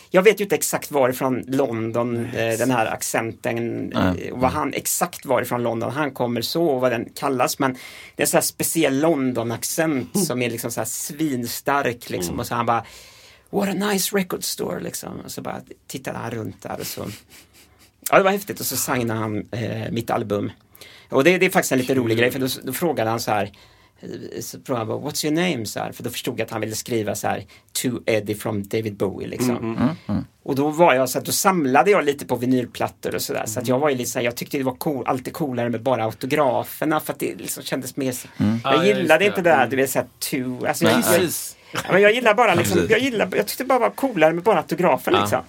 [0.10, 4.74] Jag vet ju inte exakt varifrån London eh, den här accenten eh, och vad han
[4.74, 7.60] exakt varifrån London han kommer så och vad den kallas.
[7.60, 12.40] Men det är en sån här speciell London-accent som är liksom så här svinstark liksom.
[12.40, 12.86] Och så han bara
[13.50, 15.20] What a nice record store liksom.
[15.26, 17.08] Och så bara tittade han runt där och så.
[18.12, 20.52] Ja, det var häftigt och så signade han eh, mitt album.
[21.10, 23.32] Och det, det är faktiskt en lite rolig grej för då, då frågade han så
[23.32, 23.52] här eh,
[24.42, 25.66] så frågade han bara, What's your name?
[25.66, 27.46] Så här, för då förstod jag att han ville skriva så här
[27.82, 29.90] To Eddie from David Bowie liksom.
[30.44, 33.44] Och då var jag så att då samlade jag lite på vinylplattor och sådär.
[33.46, 35.70] Så att jag var ju lite så här, jag tyckte det var cool, alltid coolare
[35.70, 39.42] med bara autograferna för att det liksom kändes mer så- Ja, Jag just gillade inte
[39.42, 41.22] det där, du vet såhär to, alltså jag, jag.
[41.74, 44.44] Ja, men jag gillar bara liksom, jag, gillar, jag tyckte det bara var coolare med
[44.44, 45.42] bara autografen liksom.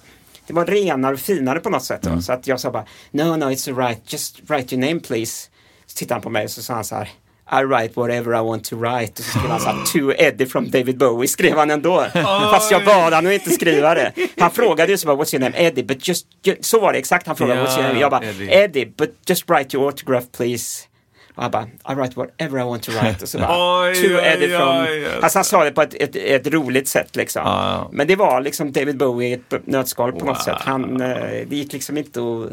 [0.46, 2.02] Det var renare och finare på något sätt.
[2.02, 2.20] Då.
[2.22, 5.48] Så att jag sa bara, no, no, it's alright, just write your name please.
[5.86, 7.08] Så tittade han på mig och så sa han så här,
[7.52, 9.12] I write whatever I want to write.
[9.12, 12.06] Och så skrev han så här, to Eddie from David Bowie skrev han ändå.
[12.50, 14.12] Fast jag bad han att inte skriva det.
[14.38, 15.56] Han frågade ju så bara, what's your name?
[15.66, 17.26] Eddie, but just, ju- så var det exakt.
[17.26, 18.00] Han frågade, Ja, what's your name?
[18.00, 18.48] Jag bara, Eddie.
[18.52, 20.84] Eddie, but just write your autograph please.
[21.34, 23.22] Och han bara, I write whatever I want to write.
[23.22, 24.68] Och så bara, Oj, to oj, Eddie from...
[24.88, 25.38] oj, alltså.
[25.38, 27.42] Han sa det på ett, ett, ett roligt sätt liksom.
[27.92, 30.56] Men det var liksom David Bowie i ett nötskal på något sätt.
[30.60, 32.50] Han, eh, det gick liksom inte att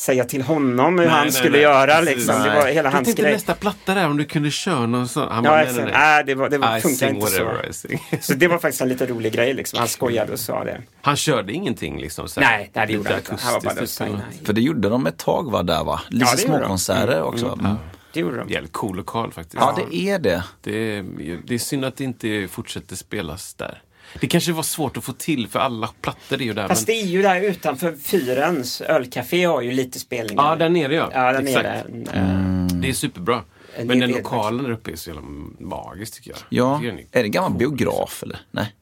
[0.00, 2.16] säga till honom hur Nej, han nej, skulle nej, göra precis.
[2.16, 2.42] liksom.
[2.42, 3.32] Det var hela Jag hans tänkte grej.
[3.32, 5.28] nästa platta där, om du kunde köra någon sån.
[5.28, 7.86] Han Ja, bara, nej, nej, Nej, det, var, det var, sing inte så.
[8.20, 9.78] Så det var faktiskt en lite rolig grej liksom.
[9.78, 10.82] Han skojade och sa det.
[11.02, 12.28] Han körde ingenting liksom?
[12.28, 13.36] Så här, Nej, det gjorde han inte.
[13.40, 14.20] Han var bara.
[14.44, 16.00] För det gjorde de ett tag va, där va?
[16.08, 17.58] Lite Ja, småkonserter också.
[17.60, 17.76] Mm.
[18.12, 18.48] Det gjorde de.
[18.48, 19.56] Jävligt cool lokal faktiskt.
[19.60, 20.44] Ja, det är det.
[20.60, 21.04] Det är,
[21.46, 23.82] det är synd att det inte fortsätter spelas där.
[24.20, 26.68] Det kanske var svårt att få till för alla plattor är ju där.
[26.68, 26.96] Fast men...
[26.96, 30.42] det är ju där utanför Fyrens ölcafé har ju lite spelningar.
[30.44, 31.10] Ja, där nere ja.
[31.14, 31.64] Ja, där Exakt.
[31.88, 32.10] nere.
[32.12, 33.42] Eh, Det är superbra.
[33.76, 35.22] En Men den lokalen där uppe är så jävla
[35.58, 36.38] magisk tycker jag.
[36.48, 38.38] Ja, Det är är det en gammal biograf eller?
[38.50, 38.74] Nej.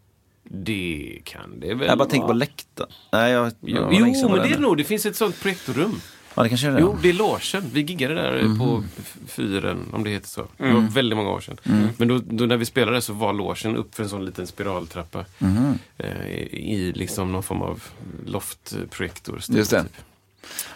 [0.50, 2.36] Det kan det väl Jag bara tänker på vara.
[2.36, 2.90] läktaren.
[3.12, 4.76] Nej, jag, Jo, men det är nog.
[4.76, 6.00] Det finns ett sånt projektorrum.
[6.38, 6.81] Ja, det kanske är det.
[6.81, 7.70] Jo, det är logen.
[7.72, 8.59] Vi giggade där Mhm.
[8.59, 8.85] på
[9.27, 10.46] fyren, om det heter så.
[10.57, 10.74] Det Mm.
[10.74, 11.57] var väldigt många år sedan.
[11.96, 15.24] Men då, då när vi spelade så var logen upp för en sån liten spiraltrappa.
[15.38, 15.79] Mhm.
[15.98, 17.83] Eh, i, liksom någon form av
[18.27, 19.40] loftprojektor.
[19.48, 19.85] Just det.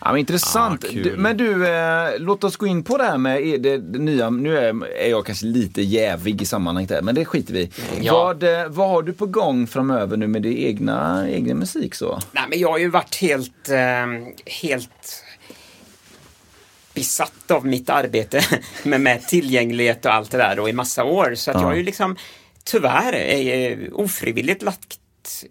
[0.01, 0.85] Ja, men intressant.
[0.85, 3.99] Ah, du, men du, eh, låt oss gå in på det här med det, det
[3.99, 4.31] nya.
[4.31, 7.71] Nu är, är jag kanske lite jävig i sammanhanget där, men det skiter vi.
[8.01, 8.13] Ja.
[8.13, 12.19] vad, eh, vad har du på gång framöver nu med din egna, egen musik så?
[12.33, 14.07] Nej, men jag har ju varit helt, eh,
[14.61, 15.22] helt
[16.95, 18.45] besatt av mitt arbete
[18.83, 21.35] med, med tillgänglighet och allt det där då i massa år.
[21.35, 22.17] Så att jag har ju liksom
[22.65, 24.99] tyvärr eh, ofrivilligt lagt,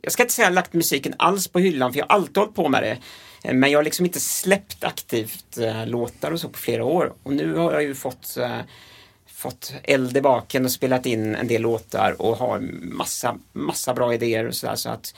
[0.02, 2.70] jag ska inte säga lagt musiken alls på hyllan för jag har alltid hållit på
[2.70, 2.98] med det.
[3.44, 7.14] Eh, Men jag har liksom inte släppt aktivt eh, låtar och så på flera år.
[7.24, 8.60] Och nu har jag ju fått eh,
[9.42, 14.14] fått eld i baken och spelat in en del låtar och har massa, massa bra
[14.14, 14.76] idéer och sådär.
[14.76, 15.16] Så att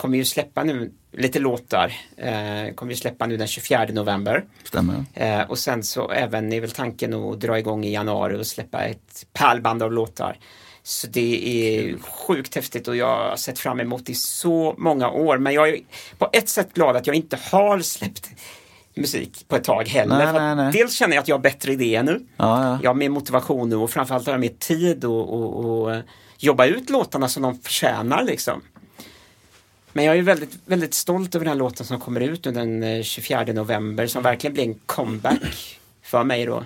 [0.00, 1.92] kommer ju släppa nu lite låtar.
[2.16, 4.44] Eh, kommer ju släppa nu den 24 november.
[4.64, 5.04] Stämmer.
[5.14, 8.82] Eh, och sen så även är väl tanken att dra igång i januari och släppa
[8.82, 10.38] ett pärlband av låtar.
[10.82, 15.10] Så det är sjukt häftigt och jag har sett fram emot det i så många
[15.10, 15.38] år.
[15.38, 15.80] Men jag är
[16.18, 18.30] på ett sätt glad att jag inte har släppt
[18.94, 20.18] musik på ett tag heller.
[20.18, 20.72] Nej, att nej, nej.
[20.72, 22.26] Dels känner jag att jag har bättre idéer nu.
[22.36, 22.78] Ja, ja.
[22.82, 26.02] Jag har mer motivation nu och framförallt har jag mer tid och, och, och eh,
[26.38, 28.62] jobba ut låtarna som de förtjänar liksom.
[29.92, 32.82] Men jag är väldigt, väldigt stolt över den här låten som kommer ut nu den
[32.82, 36.64] eh, 24 november som verkligen blir en comeback för mig då.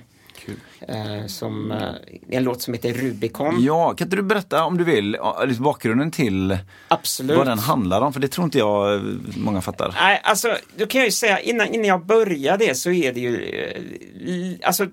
[0.89, 1.89] Eh, som, eh,
[2.29, 3.65] en låt som heter Rubicon.
[3.65, 6.59] Ja, kan inte du berätta om du vill, ja, liksom bakgrunden till
[6.89, 7.37] Absolut.
[7.37, 8.13] vad den handlar om?
[8.13, 9.03] För det tror inte jag eh,
[9.37, 9.95] många fattar.
[10.01, 13.21] Nej, alltså, då kan jag ju säga innan, innan jag börjar det så är det
[13.21, 13.45] ju,
[14.25, 14.87] eh, alltså,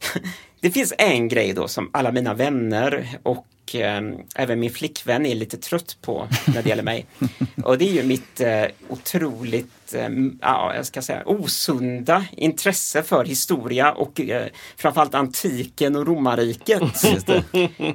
[0.62, 4.00] det finns en grej då som alla mina vänner och eh,
[4.34, 7.06] även min flickvän är lite trött på när det gäller mig.
[7.64, 10.08] Och det är ju mitt eh, otroligt, eh,
[10.40, 14.46] ja, jag ska säga osunda intresse för historia och eh,
[14.76, 16.82] framförallt antiken och romarriket.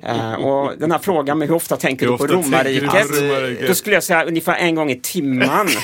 [0.04, 2.88] Eh, och den här frågan med hur ofta tänker Hur du på ofta tänker du
[2.88, 3.22] på romarriket?
[3.22, 3.68] romarriket?
[3.68, 5.68] Då skulle jag säga ungefär en gång i timman.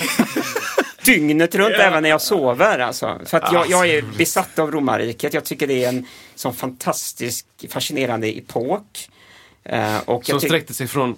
[1.05, 3.21] Dygnet runt även när jag sover alltså.
[3.25, 5.33] För att jag, jag är besatt av romarriket.
[5.33, 9.09] Jag tycker det är en sån fantastisk, fascinerande epok.
[9.63, 11.15] Eh, och Som sträckte sig från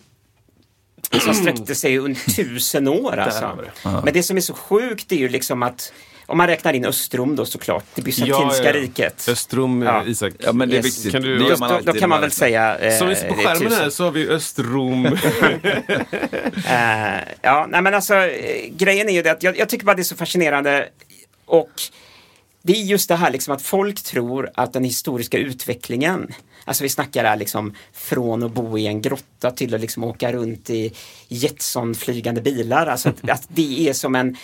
[1.11, 3.57] som sträckte sig under tusen år alltså.
[3.83, 4.01] det.
[4.03, 5.93] Men det som är så sjukt är ju liksom att
[6.25, 9.25] om man räknar in Östrom då såklart, det bysantinska riket.
[9.29, 10.01] Östrom, Ja.
[10.03, 10.33] eh, Isak.
[10.39, 11.11] Ja, men det är viktigt.
[11.11, 12.77] Kan du- det gör Just man då, då kan man väl säga...
[12.77, 15.05] eh, Som vi ser på skärmen här så har vi Östrom.
[16.67, 19.95] Eh, ja, nej men alltså eh, grejen är ju det att jag, jag tycker bara
[19.95, 20.89] det är så fascinerande
[21.45, 21.69] och
[22.61, 26.33] det är just det här liksom att folk tror att den historiska utvecklingen,
[26.65, 30.31] alltså vi snackar här liksom från att bo i en grotta till att liksom åka
[30.33, 30.93] runt i
[31.27, 34.37] Jetson-flygande bilar, alltså att, att det är som en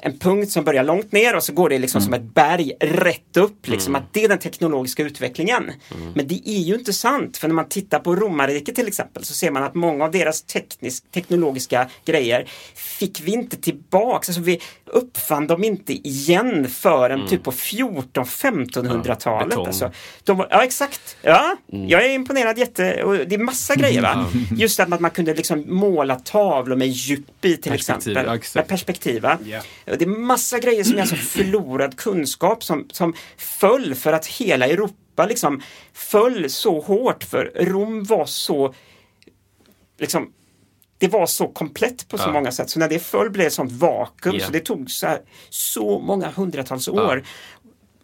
[0.00, 3.36] en punkt som börjar långt ner och så går det liksom som ett berg rätt
[3.36, 3.68] upp.
[3.68, 5.70] Liksom, Att det är den teknologiska utvecklingen.
[6.14, 7.36] Men det är ju inte sant.
[7.36, 10.42] För när man tittar på romarriket till exempel så ser man att många av deras
[10.42, 14.28] teknisk, teknologiska grejer fick vi inte tillbaks.
[14.28, 19.48] Alltså vi uppfann dem inte igen förrän typ på 14-1500-talet.
[19.48, 19.66] betong.
[19.66, 19.92] alltså.
[20.24, 21.16] De ja exakt.
[21.22, 23.02] Ja, jag är imponerad jätte...
[23.02, 24.26] Och det är massa grejer va.
[24.56, 28.40] Just att man, kunde liksom måla tavlor med djup i till Perspektiv, exempel.
[28.54, 28.60] ja.
[28.60, 29.22] Med perspektiv.
[29.22, 29.38] va?
[29.44, 29.60] Ja.
[29.96, 34.66] Det är massa grejer som är alltså förlorad kunskap som, som föll för att hela
[34.66, 38.74] Europa liksom föll så hårt för Rom var så
[39.98, 40.32] liksom
[41.00, 42.32] det var så komplett på så Ja.
[42.32, 44.46] många sätt så när det föll blev det ett sånt vakuum Ja.
[44.46, 45.20] så det tog så, här,
[45.50, 47.24] så många hundratals år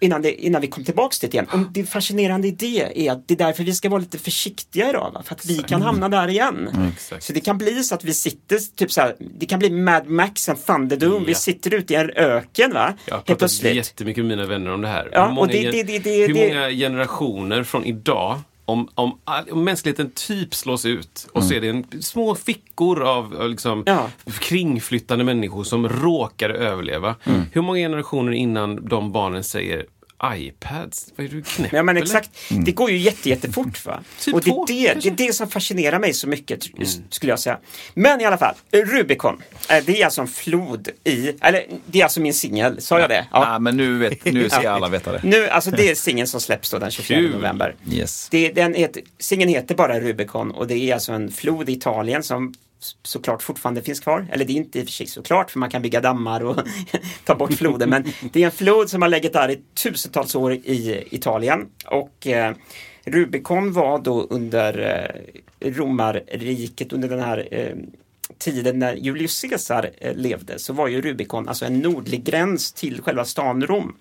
[0.01, 1.47] innan, det, innan vi kom tillbaks dit igen.
[1.53, 4.89] Och det fascinerande i det är att det är därför vi ska vara lite försiktiga
[4.91, 5.11] idag.
[5.15, 5.23] Va?
[5.25, 6.69] För att vi kan hamna där igen.
[6.95, 7.23] exakt.
[7.25, 10.07] Så det kan bli så att vi sitter, typ så här, det kan bli Mad
[10.09, 11.27] Max and Thunderdome.
[11.27, 11.39] Vi Ja.
[11.39, 12.95] sitter ute i en öken va?
[13.07, 15.09] Jag har pratat jättemycket med mina vänner om det här.
[15.13, 18.89] Ja, hur många, och det- det- det- det- hur det- många generationer från idag om,
[18.95, 23.37] om, all, om mänskligheten typ slås ut och så är det en, små fickor av
[23.37, 24.11] av liksom, Ja.
[24.41, 27.15] kringflyttande människor som råkar överleva.
[27.53, 29.87] Hur många generationer innan de barnen säger
[30.35, 31.13] iPads?
[31.17, 34.01] Vad är du knäpp Ja men exakt, det går ju jätte, jättefort va.
[34.21, 37.03] Typ och det två, är det, det är det som fascinerar mig så mycket tr-
[37.11, 37.59] skulle jag säga.
[37.95, 42.03] Men i alla fall, Rubicon, eh, det är alltså en flod i, eller det är
[42.05, 43.27] alltså min singel, sa jag det?
[43.31, 43.59] Ja.
[43.59, 45.21] men nu, vet, nu ska alla veta det.
[45.23, 47.31] Nu, alltså det är singeln som släpps då den 24 Kul.
[47.31, 47.75] november.
[47.91, 48.29] Yes.
[48.31, 52.23] Det, den heter, singeln heter bara Rubicon och det är alltså en flod i Italien
[52.23, 52.55] som
[53.03, 54.27] såklart fortfarande finns kvar.
[54.33, 56.57] Eller det är inte i och för sig såklart för man kan bygga dammar och
[57.25, 57.91] ta bort floden.
[57.91, 61.67] Men det är en flod som har legat där i tusentals år i Italien.
[61.87, 62.55] Och eh,
[63.05, 64.79] Rubicon var då under
[65.61, 67.77] eh, romarriket under den här eh,
[68.39, 73.03] tiden när Julius Caesar eh, levde så var ju Rubicon alltså en nordlig gräns till
[73.03, 73.97] själva stan Rom.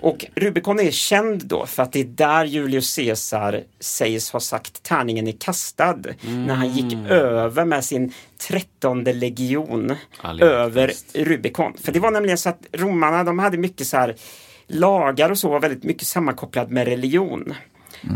[0.00, 4.82] Och Rubicon är känd då för att det är där Julius Caesar sägs ha sagt
[4.82, 5.98] tärningen är kastad
[6.46, 8.12] när han gick över med sin
[8.48, 10.92] trettonde legion Allihop, över.
[11.14, 11.72] Rubicon.
[11.82, 14.16] För det var nämligen så att romarna de hade mycket så här
[14.66, 17.54] lagar och så var väldigt mycket sammankopplad med religion.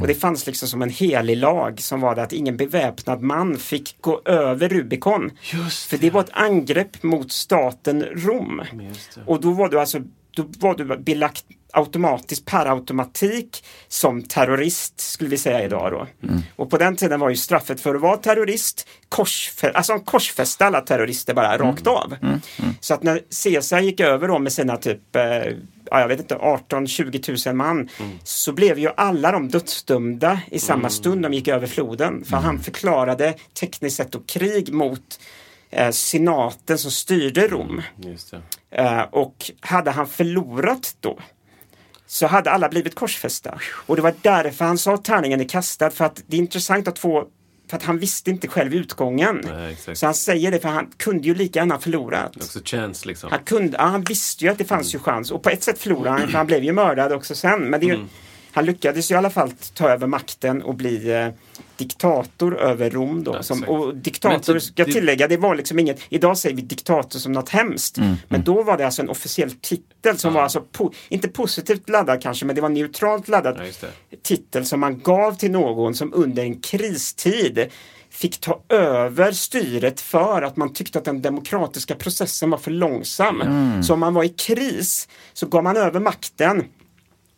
[0.01, 3.57] Och det fanns liksom som en helig lag som var det att ingen beväpnad man
[3.57, 5.31] fick gå över Rubicon.
[5.53, 8.63] Just För det var ett angrepp mot staten Rom.
[8.73, 9.21] Det.
[9.27, 15.31] Och då var du alltså då var du belagt automatiskt per automatik som terrorist skulle
[15.31, 16.07] vi säga idag då.
[16.57, 20.67] Och på den tiden var ju straffet för att vara terrorist korsfä- alltså de korsfäste
[20.67, 22.17] alla terrorister bara rakt av.
[22.81, 25.23] Så att när Caesar gick över då med sina typ eh,
[25.91, 27.89] ja, jag vet inte, 18-20 000 man
[28.25, 32.25] så blev ju alla de dödsdömda i samma stund de gick över floden.
[32.25, 35.21] För han förklarade tekniskt sett då krig mot
[35.71, 37.83] eh, senaten som styrde Rom.
[38.71, 41.19] Eh, och hade han förlorat då
[42.07, 43.61] så hade alla blivit korsfästa.
[43.87, 46.89] Och det var därför han sa att tärningen är kastad för att det är intressant
[46.89, 47.29] att få
[47.71, 49.41] för att han visste inte själv utgången.
[49.45, 52.37] Nej, så han säger det för han kunde ju lika gärna förlorat.
[52.37, 53.31] Också chance liksom.
[53.31, 55.79] Han, kunde, ja, han visste ju att det fanns ju chans och på ett sätt
[55.79, 57.63] förlorade han för han blev ju mördad också sen.
[57.63, 58.07] Men det är ju,
[58.53, 61.29] han lyckades ju i alla fall ta över makten och bli eh,
[61.77, 63.35] diktator över Rom då.
[63.35, 66.63] Ja, som, och diktator, Men ska jag tillägga, det var liksom inget, idag säger vi
[66.63, 67.99] diktator som något hemskt.
[67.99, 71.89] Mm, Men då var det alltså en officiell titel som var alltså, po- inte positivt
[71.89, 73.89] laddad kanske, men det var neutralt laddad Ja,
[74.23, 77.71] titel som man gav till någon som under en kristid
[78.11, 83.41] fick ta över styret för att man tyckte att den demokratiska processen var för långsam.
[83.41, 83.83] Mm.
[83.83, 86.65] Så om man var i kris så gav man över makten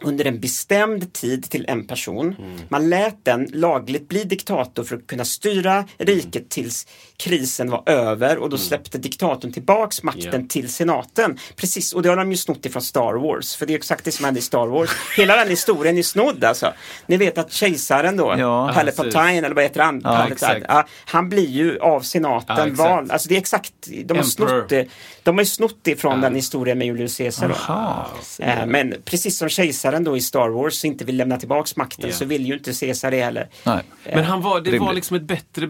[0.04, 2.26] under en bestämd tid till en person.
[2.38, 2.58] Mm.
[2.68, 8.38] Man lät den lagligt bli diktator för att kunna styra riket tills krisen var över
[8.38, 10.40] och då släppte diktatorn tillbaks makten Mm.
[10.42, 10.48] Ja.
[10.48, 11.38] till senaten.
[11.56, 14.12] Precis, och det har de ju snott ifrån Star Wars, för det är exakt det
[14.12, 14.90] som hände i Star Wars.
[15.16, 16.72] Hela den historien är snodd alltså.
[17.06, 20.06] Ni vet att kejsaren då, Ja, Palpatine eller vad heter han?
[20.32, 20.64] Exakt.
[20.68, 23.12] ja, han blir ju av senaten Ja, vald.
[23.12, 24.22] Alltså det är exakt, de har Emperor.
[24.22, 24.88] snott det.
[25.22, 26.18] De har ju snott det från Ja.
[26.20, 27.50] den historien med Julius Caesar.
[27.50, 28.06] Aha.
[28.38, 32.16] Eh, Men precis som kejsaren då i Star Wars inte vill lämna tillbaks makten Ja.
[32.16, 33.48] så vill ju inte Caesar det heller.
[33.66, 33.82] Nej.
[34.14, 34.94] Men han var, det var Rimligt.
[34.94, 35.68] liksom ett bättre,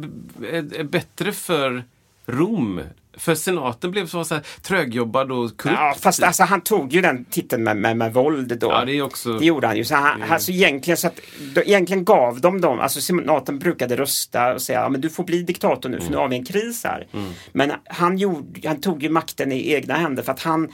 [0.52, 1.84] ett, bättre för
[2.26, 2.80] Rom.
[3.16, 5.78] För senaten blev så, så här trögjobbad och korrupt.
[5.80, 8.66] Ja, fast alltså, han tog ju den titeln med, med, med våld då.
[8.70, 9.38] Ja, det är också...
[9.38, 9.84] Det gjorde han ju.
[9.84, 11.20] Så han, alltså, egentligen, så att,
[11.54, 15.24] då, egentligen gav de dem, alltså senaten brukade rösta och säga ja, men du får
[15.24, 17.06] bli diktator nu för nu har vi en kris här.
[17.52, 20.72] Men han, gjorde, han tog ju makten i egna händer för att han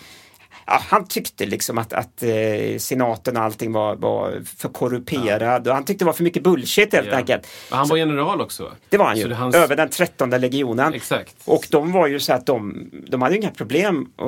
[0.71, 5.75] Ja, han tyckte liksom att, att eh, senaten och allting var, var för korrumperad och
[5.75, 7.17] han tyckte det var för mycket bullshit helt Ja.
[7.17, 7.47] enkelt.
[7.71, 8.73] Men Han var general också.
[8.89, 10.95] Det var han Så ju, hans- över den trettonde legionen.
[10.95, 11.35] Exakt.
[11.45, 14.25] Och de var ju så att de, de hade inga problem att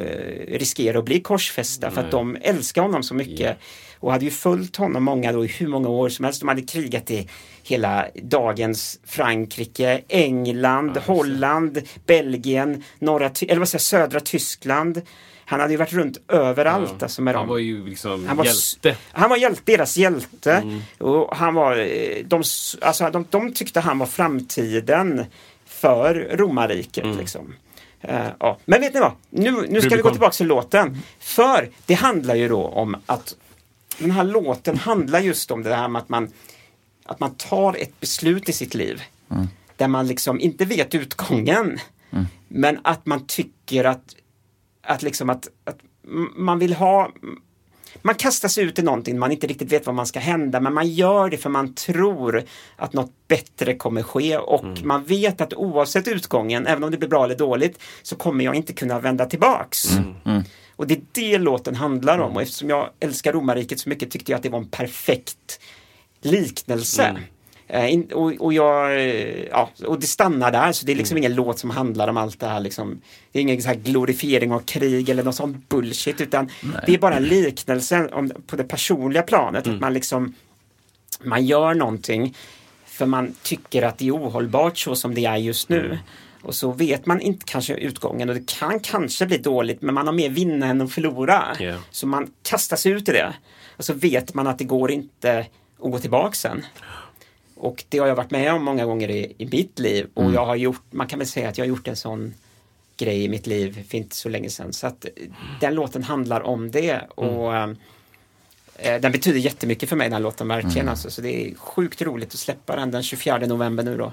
[0.00, 3.56] eh, riskera att bli korsfästa för att de älskade honom så mycket.
[4.00, 6.40] Och hade ju följt honom många då i hur många år som helst.
[6.40, 7.28] De hade krigat i
[7.62, 15.02] hela dagens Frankrike, England, Holland, Belgien, norra, eller vad säger, södra Tyskland.
[15.50, 18.96] Han hade ju varit runt överallt alltså med Han var ju liksom Han var, hjälte.
[19.12, 20.80] han var hjälte, deras hjälte.
[20.98, 22.42] Och han var, eh, de,
[22.80, 25.24] alltså, de, de tyckte han var framtiden
[25.66, 27.16] för romarriket.
[27.16, 27.54] Liksom.
[28.00, 28.58] Eh, ja.
[28.64, 29.12] Men vet ni vad?
[29.30, 30.98] Nu, nu ska vi gå tillbaka till låten.
[31.20, 33.36] För det handlar ju då om att
[33.98, 36.28] den här låten handlar just om det här med att man,
[37.04, 39.02] att man tar ett beslut i sitt liv.
[39.76, 41.78] Där man liksom inte vet utgången.
[42.48, 44.14] Men att man tycker att,
[44.82, 45.78] att, liksom att, att
[46.36, 47.10] man vill ha
[48.02, 50.74] man kastar sig ut i någonting man inte riktigt vet vad man ska hända men
[50.74, 52.44] man gör det för man tror
[52.76, 54.36] att något bättre kommer ske.
[54.38, 58.44] Och man vet att oavsett utgången, även om det blir bra eller dåligt, så kommer
[58.44, 59.84] jag inte kunna vända tillbaks.
[60.76, 62.36] Och det är det låten handlar om.
[62.36, 65.60] Och eftersom jag älskar romarriket så mycket tyckte jag att det var en perfekt
[66.20, 67.16] liknelse.
[67.72, 71.34] Eh, och, och, jag, eh, ja, och det stannar där, så det är liksom ingen
[71.34, 72.60] låt som handlar om allt det här.
[72.60, 73.00] Liksom.
[73.32, 76.50] Det är ingen så här glorifiering av krig eller någon sån bullshit, utan
[76.86, 79.66] det är bara en liknelse om, på det personliga planet.
[79.66, 80.34] Att man liksom
[81.22, 82.36] man gör någonting
[82.84, 85.98] för man tycker att det är ohållbart så som det är just nu.
[86.42, 90.06] Och så vet man inte kanske utgången och det kan kanske bli dåligt men man
[90.06, 91.56] har mer vinna än att förlora.
[91.58, 91.74] Ja.
[91.90, 93.34] Så man kastar sig ut i det.
[93.76, 95.46] Och så vet man att det går inte
[95.82, 96.64] att gå tillbaka sen.
[97.60, 100.46] Och det har jag varit med om många gånger i, i mitt liv och jag
[100.46, 102.34] har gjort, man kan väl säga att jag har gjort en sån
[102.96, 104.72] grej i mitt liv för inte så länge sedan.
[104.72, 105.10] Så att eh,
[105.60, 110.88] den låten handlar om det och eh, den betyder jättemycket för mig den låten verkligen
[110.88, 111.10] alltså.
[111.10, 114.12] Så det är sjukt roligt att släppa den den 24 november nu då.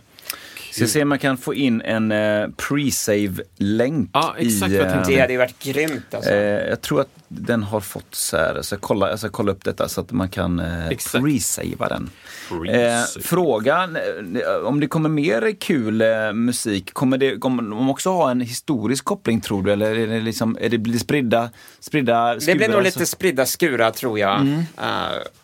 [0.78, 4.78] Ska se om man kan få in en eh, pre-save-länk Ja, exakt i...
[4.78, 5.08] vad jag eh.
[5.08, 6.32] Det hade ju varit grymt alltså.
[6.32, 9.52] Eh, jag tror att den har fått så här, jag ska kolla, jag ska kolla
[9.52, 12.10] upp detta så att man kan eh, pre-savea den.
[12.52, 13.22] Eh, Pre-save.
[13.22, 18.32] frågan, eh, om det kommer mer kul eh, musik, kommer, det, kommer de också ha
[18.32, 19.72] en historisk koppling tror du?
[19.72, 21.50] Eller är det, liksom, är det blir spridda,
[21.80, 24.40] spridda Det blir skurar, nog lite så- spridda skurar tror jag.
[24.78, 24.86] Eh,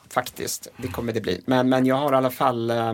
[0.09, 1.41] faktiskt, det kommer det bli.
[1.45, 2.93] Men, men jag har i alla fall eh, eh,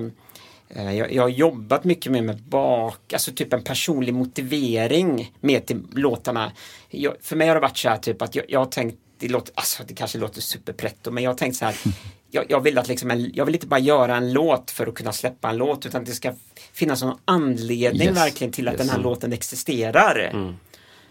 [0.75, 5.81] jag, jag har jobbat mycket med, med bak, alltså typ en personlig motivering med till
[5.91, 6.51] låtarna.
[6.89, 9.27] Jag, för mig har det varit så här typ att jag, jag har tänkt, det,
[9.27, 11.75] låter, alltså, det kanske låter superpretto, men jag har tänkt så här
[12.31, 14.95] jag, jag, vill att liksom en, jag vill inte bara göra en låt för att
[14.95, 16.33] kunna släppa en låt utan det ska
[16.73, 18.81] finnas någon anledning Yes, verkligen till att yes.
[18.81, 20.31] den här låten existerar.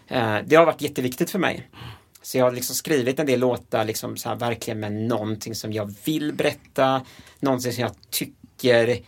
[0.08, 1.68] Eh, det har varit jätteviktigt för mig.
[2.22, 5.72] Så jag har liksom skrivit en del låtar liksom så här, verkligen med någonting som
[5.72, 7.02] jag vill berätta,
[7.40, 8.98] någonting som jag tycker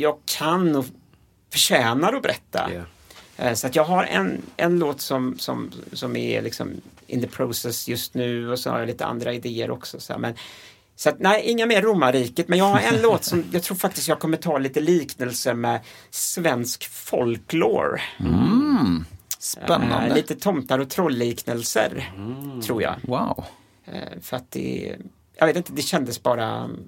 [0.00, 0.84] jag kan och
[1.52, 2.70] förtjänar att berätta.
[3.36, 6.70] Eh, Så att jag har en, en låt som, som, som är liksom
[7.06, 10.00] in the process just nu och så har jag lite andra idéer också.
[10.00, 10.20] Så, här.
[10.20, 10.34] men,
[10.96, 14.08] så att, nej, inga mer romarriket, men jag har en låt som jag tror faktiskt
[14.08, 15.80] jag kommer ta lite liknelser med
[16.10, 18.00] svensk folklore.
[19.38, 20.08] Spännande.
[20.08, 22.12] Eh, lite tomtar och trollliknelser,
[22.64, 22.94] tror jag.
[23.02, 23.44] Wow.
[23.84, 24.96] Eh, för att det,
[25.38, 26.80] jag vet inte, det kändes bara mm,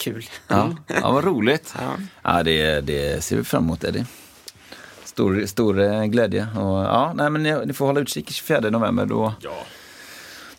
[0.00, 0.24] kul.
[0.48, 1.74] Ja, ja vad roligt.
[1.78, 1.92] Ja.
[2.22, 4.04] Ja, det, det ser vi fram emot Eddie.
[5.04, 6.48] Stor, stor eh, glädje.
[6.56, 9.06] Och, ja, nej, men ni, ni får hålla utkik 24 november.
[9.06, 9.34] Då,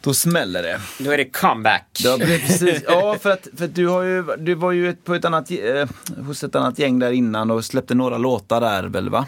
[0.02, 0.80] då smäller det.
[1.00, 1.88] Då är det comeback.
[2.04, 2.84] Ja, precis.
[2.88, 5.90] ja för, att, för att du, har ju, du var ju på ett annat, eh,
[6.26, 9.26] hos ett annat gäng där innan och släppte några låtar där väl va?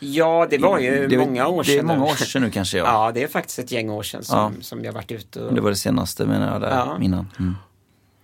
[0.00, 1.74] Ja, det var ju det, många år sedan.
[1.74, 2.78] Det är många år sedan nu kanske.
[2.78, 2.84] Ja.
[3.06, 4.52] Ja, det är faktiskt ett gäng år sedan som, Ja.
[4.60, 5.54] som jag varit ute och...
[5.54, 6.98] Det var det senaste menar jag där Ja.
[7.02, 7.30] innan.
[7.38, 7.54] Mm.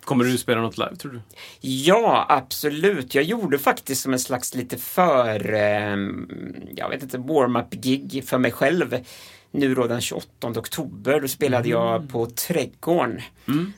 [0.05, 1.21] Kommer du spela något live tror du?
[1.61, 3.15] Ja, absolut.
[3.15, 5.97] Jag gjorde faktiskt som en slags lite för, eh,
[6.77, 8.97] jag vet inte, warm-up-gig för mig själv.
[9.51, 13.21] Nu då den 28 oktober, då spelade jag på Trädgården.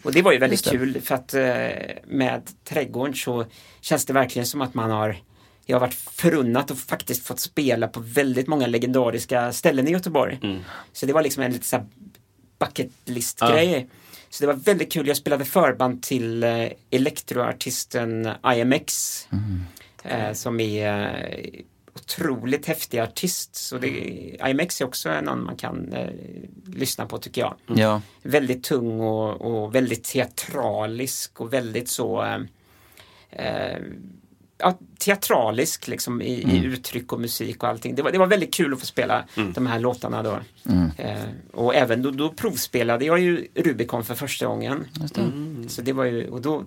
[0.02, 3.44] Och det var ju väldigt kul för att eh, med Trädgården så
[3.80, 5.16] känns det verkligen som att man har
[5.68, 10.38] jag har varit förunnat och faktiskt fått spela på väldigt många legendariska ställen i Göteborg.
[10.92, 11.86] Så det var liksom en lite så här
[12.58, 13.88] bucket list-grej.
[14.30, 15.08] Så det var väldigt kul.
[15.08, 19.28] Jag spelade förband till eh, elektroartisten IMX.
[20.02, 21.60] Eh, som är eh,
[21.94, 23.54] otroligt häftig artist.
[23.54, 23.88] Så det,
[24.48, 26.10] IMX är också någon man kan eh,
[26.66, 27.54] lyssna på tycker jag.
[27.66, 28.02] Ja.
[28.22, 32.40] Väldigt tung och, och väldigt teatralisk och väldigt så eh,
[33.30, 33.78] eh,
[34.59, 37.94] ja, teatralisk liksom i, i uttryck och musik och allting.
[37.94, 40.38] Det var, det var väldigt kul att få spela de här låtarna då.
[40.98, 44.84] Eh, och även då, då provspelade jag ju Rubicon för första gången.
[45.68, 46.64] Så det var ju, och då,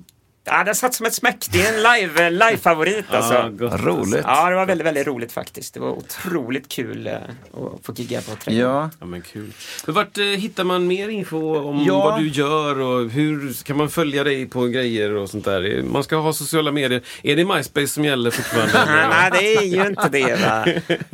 [0.49, 1.45] ja det satt som ett smäck.
[1.51, 3.33] Det är en live, en live-favorit alltså.
[3.33, 3.77] Ja.
[3.77, 4.21] Roligt.
[4.23, 5.73] Ja, det var väldigt, väldigt roligt faktiskt.
[5.73, 8.69] Det var otroligt kul eh, att få gigga på Trädgården.
[8.69, 8.89] Ja.
[8.99, 9.51] Ja men kul.
[9.85, 11.99] Men vart eh, hittar man mer info om Ja.
[11.99, 15.81] vad du gör och hur kan man följa dig på grejer och sånt där?
[15.83, 17.01] Man ska ha sociala medier.
[17.23, 19.09] Är det MySpace som gäller fortfarande?
[19.09, 20.35] Nej, det är ju inte det.
[20.41, 20.65] Va?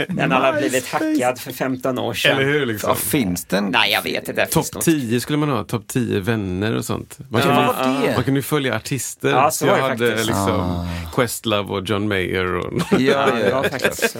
[0.07, 2.31] Den har blivit hackad för 15 år sedan.
[2.37, 2.89] Eller hur liksom?
[2.89, 3.65] Ja, finns den?
[3.65, 4.41] Nej, jag vet inte.
[4.41, 4.85] Det Topp finns något.
[4.85, 7.17] 10 skulle man ha, topp 10 vänner och sånt.
[7.29, 8.13] Man Ja, var det?
[8.15, 9.24] man kunde ju följa artister.
[9.29, 10.27] Ja, så jag hade faktiskt.
[10.27, 12.73] liksom Questlove och John Mayer och...
[12.91, 14.17] Ja, Ja, ja, faktiskt.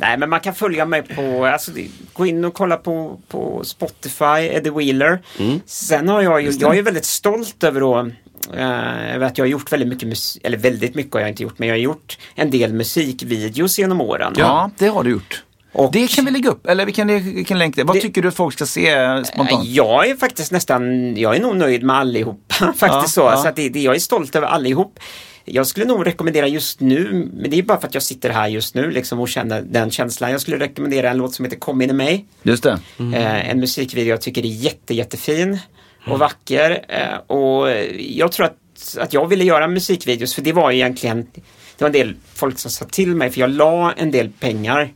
[0.00, 1.72] Nej, men man kan följa mig på, alltså,
[2.12, 5.18] gå in och kolla på, på Spotify, Eddie Wheeler.
[5.66, 8.06] Sen har jag ju, jag är väldigt stolt över att
[8.54, 11.42] eh, över att jag har gjort väldigt mycket musik, eller väldigt mycket har jag inte
[11.42, 14.34] gjort, men jag har gjort en del musikvideos genom åren.
[14.36, 15.42] ja, det har du gjort.
[15.78, 17.84] Och- det kan vi lägga upp, eller vi kan, vi kan länka det.
[17.86, 19.64] Vad Det- tycker du att folk ska se eh, spontant?
[19.68, 23.20] Jag är faktiskt nästan, jag är nog nöjd med allihopa faktiskt Ja, så.
[23.20, 23.36] ja.
[23.36, 24.98] så att det, jag är stolt över allihop.
[25.44, 28.48] Jag skulle nog rekommendera just nu, men det är bara för att jag sitter här
[28.48, 30.30] just nu liksom och känner den känslan.
[30.30, 32.26] Jag skulle rekommendera en låt som heter Kom in i mig.
[32.42, 32.78] Just det.
[32.98, 35.58] Eh, en musikvideo jag tycker är jätte, jättefin
[36.06, 36.84] och vacker.
[36.88, 41.84] Eh, och jag tror att, att jag ville göra musikvideos för det var egentligen, det
[41.84, 44.92] var en del folk som sa till mig för jag la en del pengar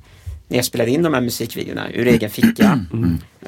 [0.52, 2.80] när jag spelade in de här musikvideorna ur egen ficka.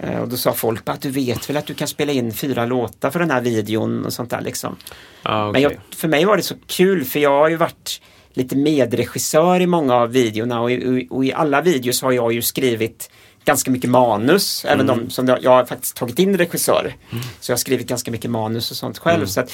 [0.03, 2.67] Eh, och då sa folk att du vet väl att du kan spela in fyra
[2.67, 4.77] låtar för den här videon och sånt där liksom.
[5.23, 8.01] Ja, Men jag, för mig var det så kul för jag har ju varit
[8.33, 12.43] lite medregissör i många av videorna och i, och i alla videos har jag ju
[12.43, 13.11] skrivit
[13.45, 16.97] ganska mycket manus, även de som jag, jag har faktiskt tagit in regissörer.
[17.41, 19.27] Så jag har skrivit ganska mycket manus och sånt själv.
[19.27, 19.53] Så att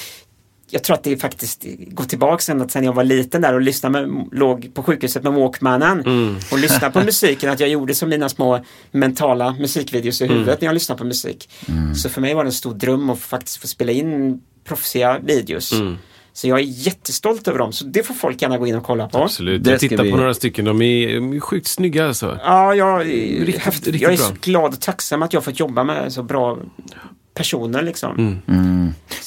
[0.71, 3.61] jag tror att det faktiskt går tillbaka sen att sen jag var liten där och
[3.61, 5.99] lyssnade med, låg på sjukhuset med Walkmanen
[6.51, 8.59] och lyssnade på musiken, att jag gjorde som mina små
[8.91, 11.49] mentala musikvideos i huvudet när jag lyssnade på musik.
[11.95, 15.73] Så för mig var det en stor dröm att faktiskt få spela in proffsiga videos.
[16.33, 19.07] Så jag är jättestolt över dem, så det får folk gärna gå in och kolla
[19.07, 19.17] på.
[19.23, 19.67] Absolut.
[19.67, 20.65] Jag tittar vi- på några stycken.
[20.65, 22.39] De är, de är sjukt snygga alltså.
[22.43, 24.25] Ja, jag, Riktigt- haft, riktigt jag är bra.
[24.25, 26.57] så glad och tacksam att jag fått jobba med så bra
[27.33, 28.41] personer liksom.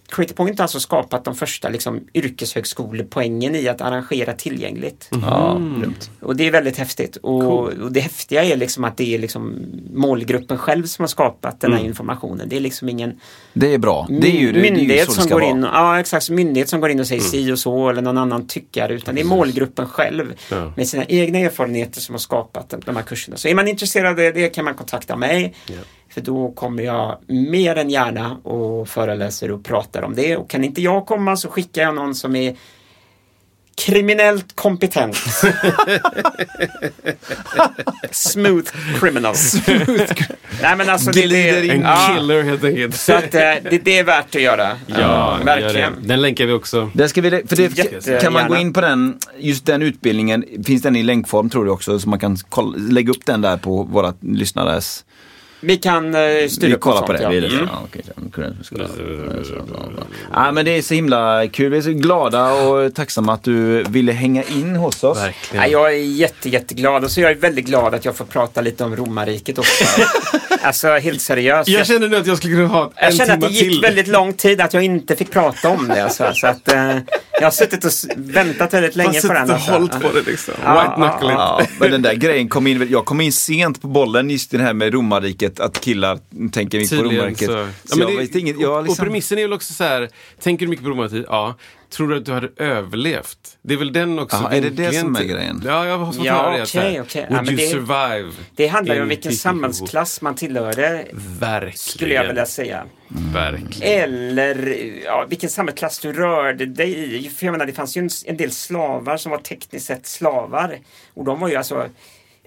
[0.09, 5.09] Creative Point har alltså skapat de första liksom, yrkeshögskolepoängen i att arrangera tillgängligt.
[5.23, 6.11] Ja, grymt.
[6.21, 7.17] Och det är väldigt häftigt.
[7.17, 9.57] Och, och det häftiga är liksom att det är liksom
[9.95, 12.49] målgruppen själv som har skapat den här informationen.
[12.49, 13.21] Det är liksom ingen
[13.53, 14.07] Det är bra.
[14.11, 15.51] Det är ju, det, det är ju myndighet det som ska går vara.
[15.51, 18.47] in, ja exakt, myndighet som går in och säger si och så eller någon annan
[18.47, 20.73] tyckare utan det är målgruppen själv Ja.
[20.77, 23.37] med sina egna erfarenheter som har skapat de- här kurserna.
[23.37, 25.55] Så är man intresserad av det, det kan man kontakta mig.
[26.17, 30.37] För då kommer jag mer än gärna och föreläser och pratar om det.
[30.37, 32.57] Och kan inte jag komma så skickar jag någon som är
[33.77, 35.17] kriminellt kompetent.
[38.11, 39.35] Smooth criminal.
[40.63, 41.71] Nej men alltså det, det.
[41.71, 42.97] En ja, killer helt enkelt.
[42.97, 44.77] Så att eh, det, det är värt att göra.
[44.87, 44.97] Ja,
[45.39, 45.93] gör verkligen.
[46.03, 46.09] det.
[46.09, 46.91] Den länkar vi också.
[46.95, 48.21] Där ska vi, för det, Jättegärna.
[48.21, 51.71] kan man gå in på den, just den utbildningen, finns den i länkform tror du
[51.71, 55.05] också, så man kan kolla, lägga upp den där på våra lyssnares...
[55.61, 57.23] Vi kan eh, styra Vi på kollar sånt, på det.
[57.23, 57.29] ja.
[57.29, 57.69] Vi är lite, Mm.
[57.73, 58.03] ja, okej,
[58.63, 58.89] skulle-
[60.33, 61.71] Ja, men det är så himla kul.
[61.73, 65.19] Vi är så glada och tacksamma att du ville hänga in hos oss.
[65.19, 65.65] Verkligen.
[65.65, 68.61] Ja, jag är jätte, jätteglad och så är jag väldigt glad att jag får prata
[68.61, 69.85] lite om romarriket också.
[70.63, 71.69] alltså helt seriöst.
[71.69, 73.71] Jag känner nu att jag skulle kunna ha en jag känner att timme det gick
[73.73, 73.81] till.
[73.81, 76.05] väldigt lång tid att jag inte fick prata om det.
[76.05, 76.97] Alltså, så att, eh,
[77.33, 79.45] jag har suttit och väntat väldigt länge på den.
[79.45, 79.73] och Alltså.
[79.73, 80.55] hållit på det liksom.
[80.65, 81.33] Ja, White knuckle.
[81.33, 84.59] Ja, men den där grejen kom in, jag kom in sent på bollen just det
[84.59, 86.19] här med romarriket, att killar
[86.53, 87.49] tänker mycket på Tydligen romarriket.
[87.85, 87.95] så.
[87.95, 90.09] Så, Ja, det- inget, jag och, och liksom, premissen är väl också så här,
[90.41, 91.25] tänker du mycket på romartid?
[91.29, 91.55] Ja.
[91.91, 93.39] Tror du att du hade överlevt?
[93.63, 95.63] Det är väl den också Jaha, är det det som är grejen?
[95.67, 97.01] Ja, jag har fått Ja, höra det.
[97.01, 97.05] okej.
[97.15, 98.33] Ja, Would men you det- survive?
[98.57, 101.07] Det handlar ju om vilken samhällsklass man tillhörde,
[101.41, 101.77] Verkligen.
[101.77, 102.85] skulle jag vilja säga.
[103.35, 104.03] Verkligen.
[104.03, 107.31] Eller ja, vilken samhällsklass du rörde dig i.
[107.31, 110.79] För jag menar, det fanns ju en, en del slavar som var tekniskt sett slavar.
[111.15, 111.89] Och de var ju alltså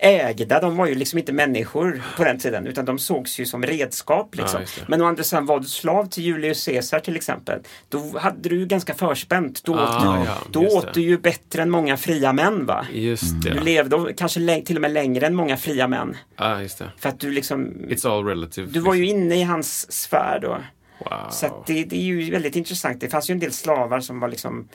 [0.02, 3.64] ägda, de var ju liksom inte människor på den tiden utan de sågs ju som
[3.64, 4.30] redskap.
[4.38, 4.62] Ja, Liksom.
[4.62, 4.86] det.
[4.88, 7.60] Men å andra sidan var du slav till Julius Caesar till exempel.
[7.90, 9.64] Då hade du ganska förspänt.
[9.64, 12.86] Då, Ah, åt, ja, då åt du ju bättre än många fria män va?
[12.94, 13.54] Just det.
[13.54, 16.18] Du levde kanske till och med längre än många fria män.
[16.38, 16.92] Ja, just det.
[16.98, 18.68] För att du liksom It's all relative.
[18.72, 20.58] du var ju inne i hans sfär då.
[21.06, 21.30] Wow.
[21.32, 23.02] Så det, det är ju väldigt intressant.
[23.02, 24.68] Det fanns ju en del slavar som var liksom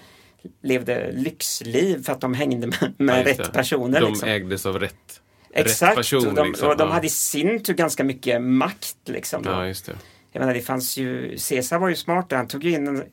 [0.62, 4.00] levde lyxliv för att de hängde med, med Ja, rätt personer.
[4.00, 4.28] De liksom.
[4.28, 5.20] ägde av rätt,
[5.52, 6.26] Exakt, rätt person.
[6.28, 6.68] och de, liksom.
[6.68, 8.96] och de hade i sin tur ganska mycket makt.
[9.06, 9.42] Liksom.
[9.44, 9.96] Ja, just det.
[10.32, 12.36] Jag menar, det fanns ju, Caesar var ju smart där.
[12.36, 13.04] Han tog ju in en,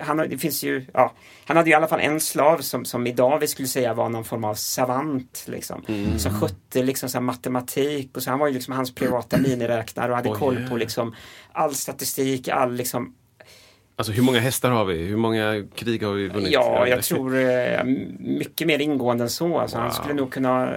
[0.00, 1.12] han, det finns ju, ja,
[1.44, 4.08] han hade ju i alla fall en slav som, som idag vi skulle säga var
[4.08, 5.44] någon form av savant.
[5.48, 6.18] Liksom, Mm.
[6.18, 10.16] Som skötte liksom, så matematik och så han var ju liksom hans privata miniräknare och
[10.16, 11.14] hade Oj, koll på liksom,
[11.52, 13.14] all statistik, all liksom,
[13.98, 14.94] Alltså hur många hästar har vi?
[15.04, 16.50] Hur många krig har vi vunnit?
[16.52, 17.84] Ja, jag tror eh,
[18.18, 19.58] mycket mer ingående än så.
[19.58, 19.92] Alltså, Han Wow.
[19.94, 20.74] skulle nog kunna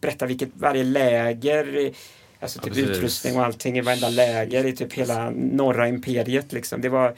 [0.00, 1.92] berätta vilket varje läger,
[2.40, 2.90] alltså typ precis.
[2.90, 6.52] utrustning och allting i varenda läger i typ hela norra imperiet.
[6.52, 6.80] Liksom.
[6.80, 7.14] Det var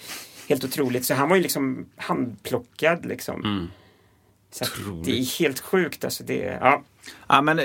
[0.48, 1.04] helt otroligt.
[1.04, 3.68] Så han var ju liksom handplockad liksom.
[4.50, 4.70] Så att
[5.04, 5.26] det är Mm.
[5.38, 6.04] Helt sjukt.
[6.04, 6.82] Alltså, det, ja.
[7.28, 7.64] Ja, men eh,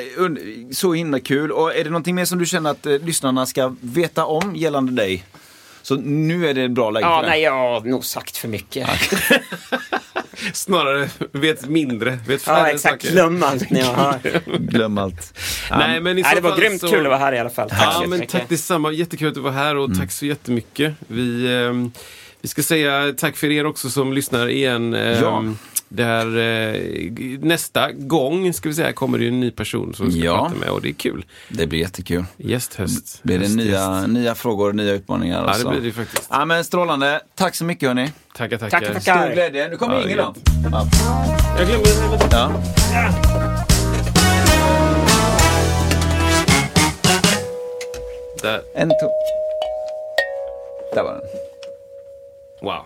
[0.72, 1.52] så himla kul.
[1.52, 4.92] Och är det någonting mer som du känner att eh, lyssnarna ska veta om gällande
[4.92, 5.24] dig?
[5.90, 7.30] Så nu är det bra läge ja, för det.
[7.30, 8.90] nej, jag har nog sagt för mycket.
[10.54, 13.02] Snarare vet mindre, vet färre Ja, exakt.
[13.04, 13.14] saker.
[13.14, 14.20] Glöm allt ni har.
[14.60, 15.38] Glöm allt.
[15.72, 16.88] Nej, men i Nej, så det var grymt så...
[16.88, 17.70] kul att vara här i alla fall.
[17.70, 18.32] Tack så Ja, men jättemycket.
[18.32, 18.92] tack detsamma.
[18.92, 20.94] Jättekul att du var här och tack så jättemycket.
[21.08, 21.92] Vi, ehm,
[22.42, 24.94] vi ska säga tack för er också som lyssnar igen.
[24.94, 25.44] Ehm, Ja.
[25.92, 26.82] Där, eh,
[27.42, 30.38] nästa gång ska vi säga, kommer det en ny person som vi ska Ja.
[30.38, 31.26] prata med och det är kul.
[31.50, 32.26] Det blir jättekul.
[32.38, 33.24] Gästhöst.
[33.24, 34.08] Blir det Höst, nya, gäst.
[34.08, 35.44] nya frågor och nya utmaningar.
[35.48, 35.70] Ja, det så.
[35.70, 36.28] blir det faktiskt.
[36.32, 37.22] Ja, men strålande.
[37.36, 38.12] Tack så mycket hörni.
[38.38, 38.80] Tackar, tackar.
[38.80, 39.24] Tackar, tackar.
[39.26, 39.68] Stor glädje.
[39.70, 40.34] Nu kommer Ja, ingen då.
[40.72, 40.88] Ja.
[41.58, 41.90] Jag glömde
[42.32, 42.52] Ja.
[48.42, 48.62] Där.
[48.76, 49.10] En to-
[50.96, 51.22] Där var den.
[52.62, 52.86] Wow.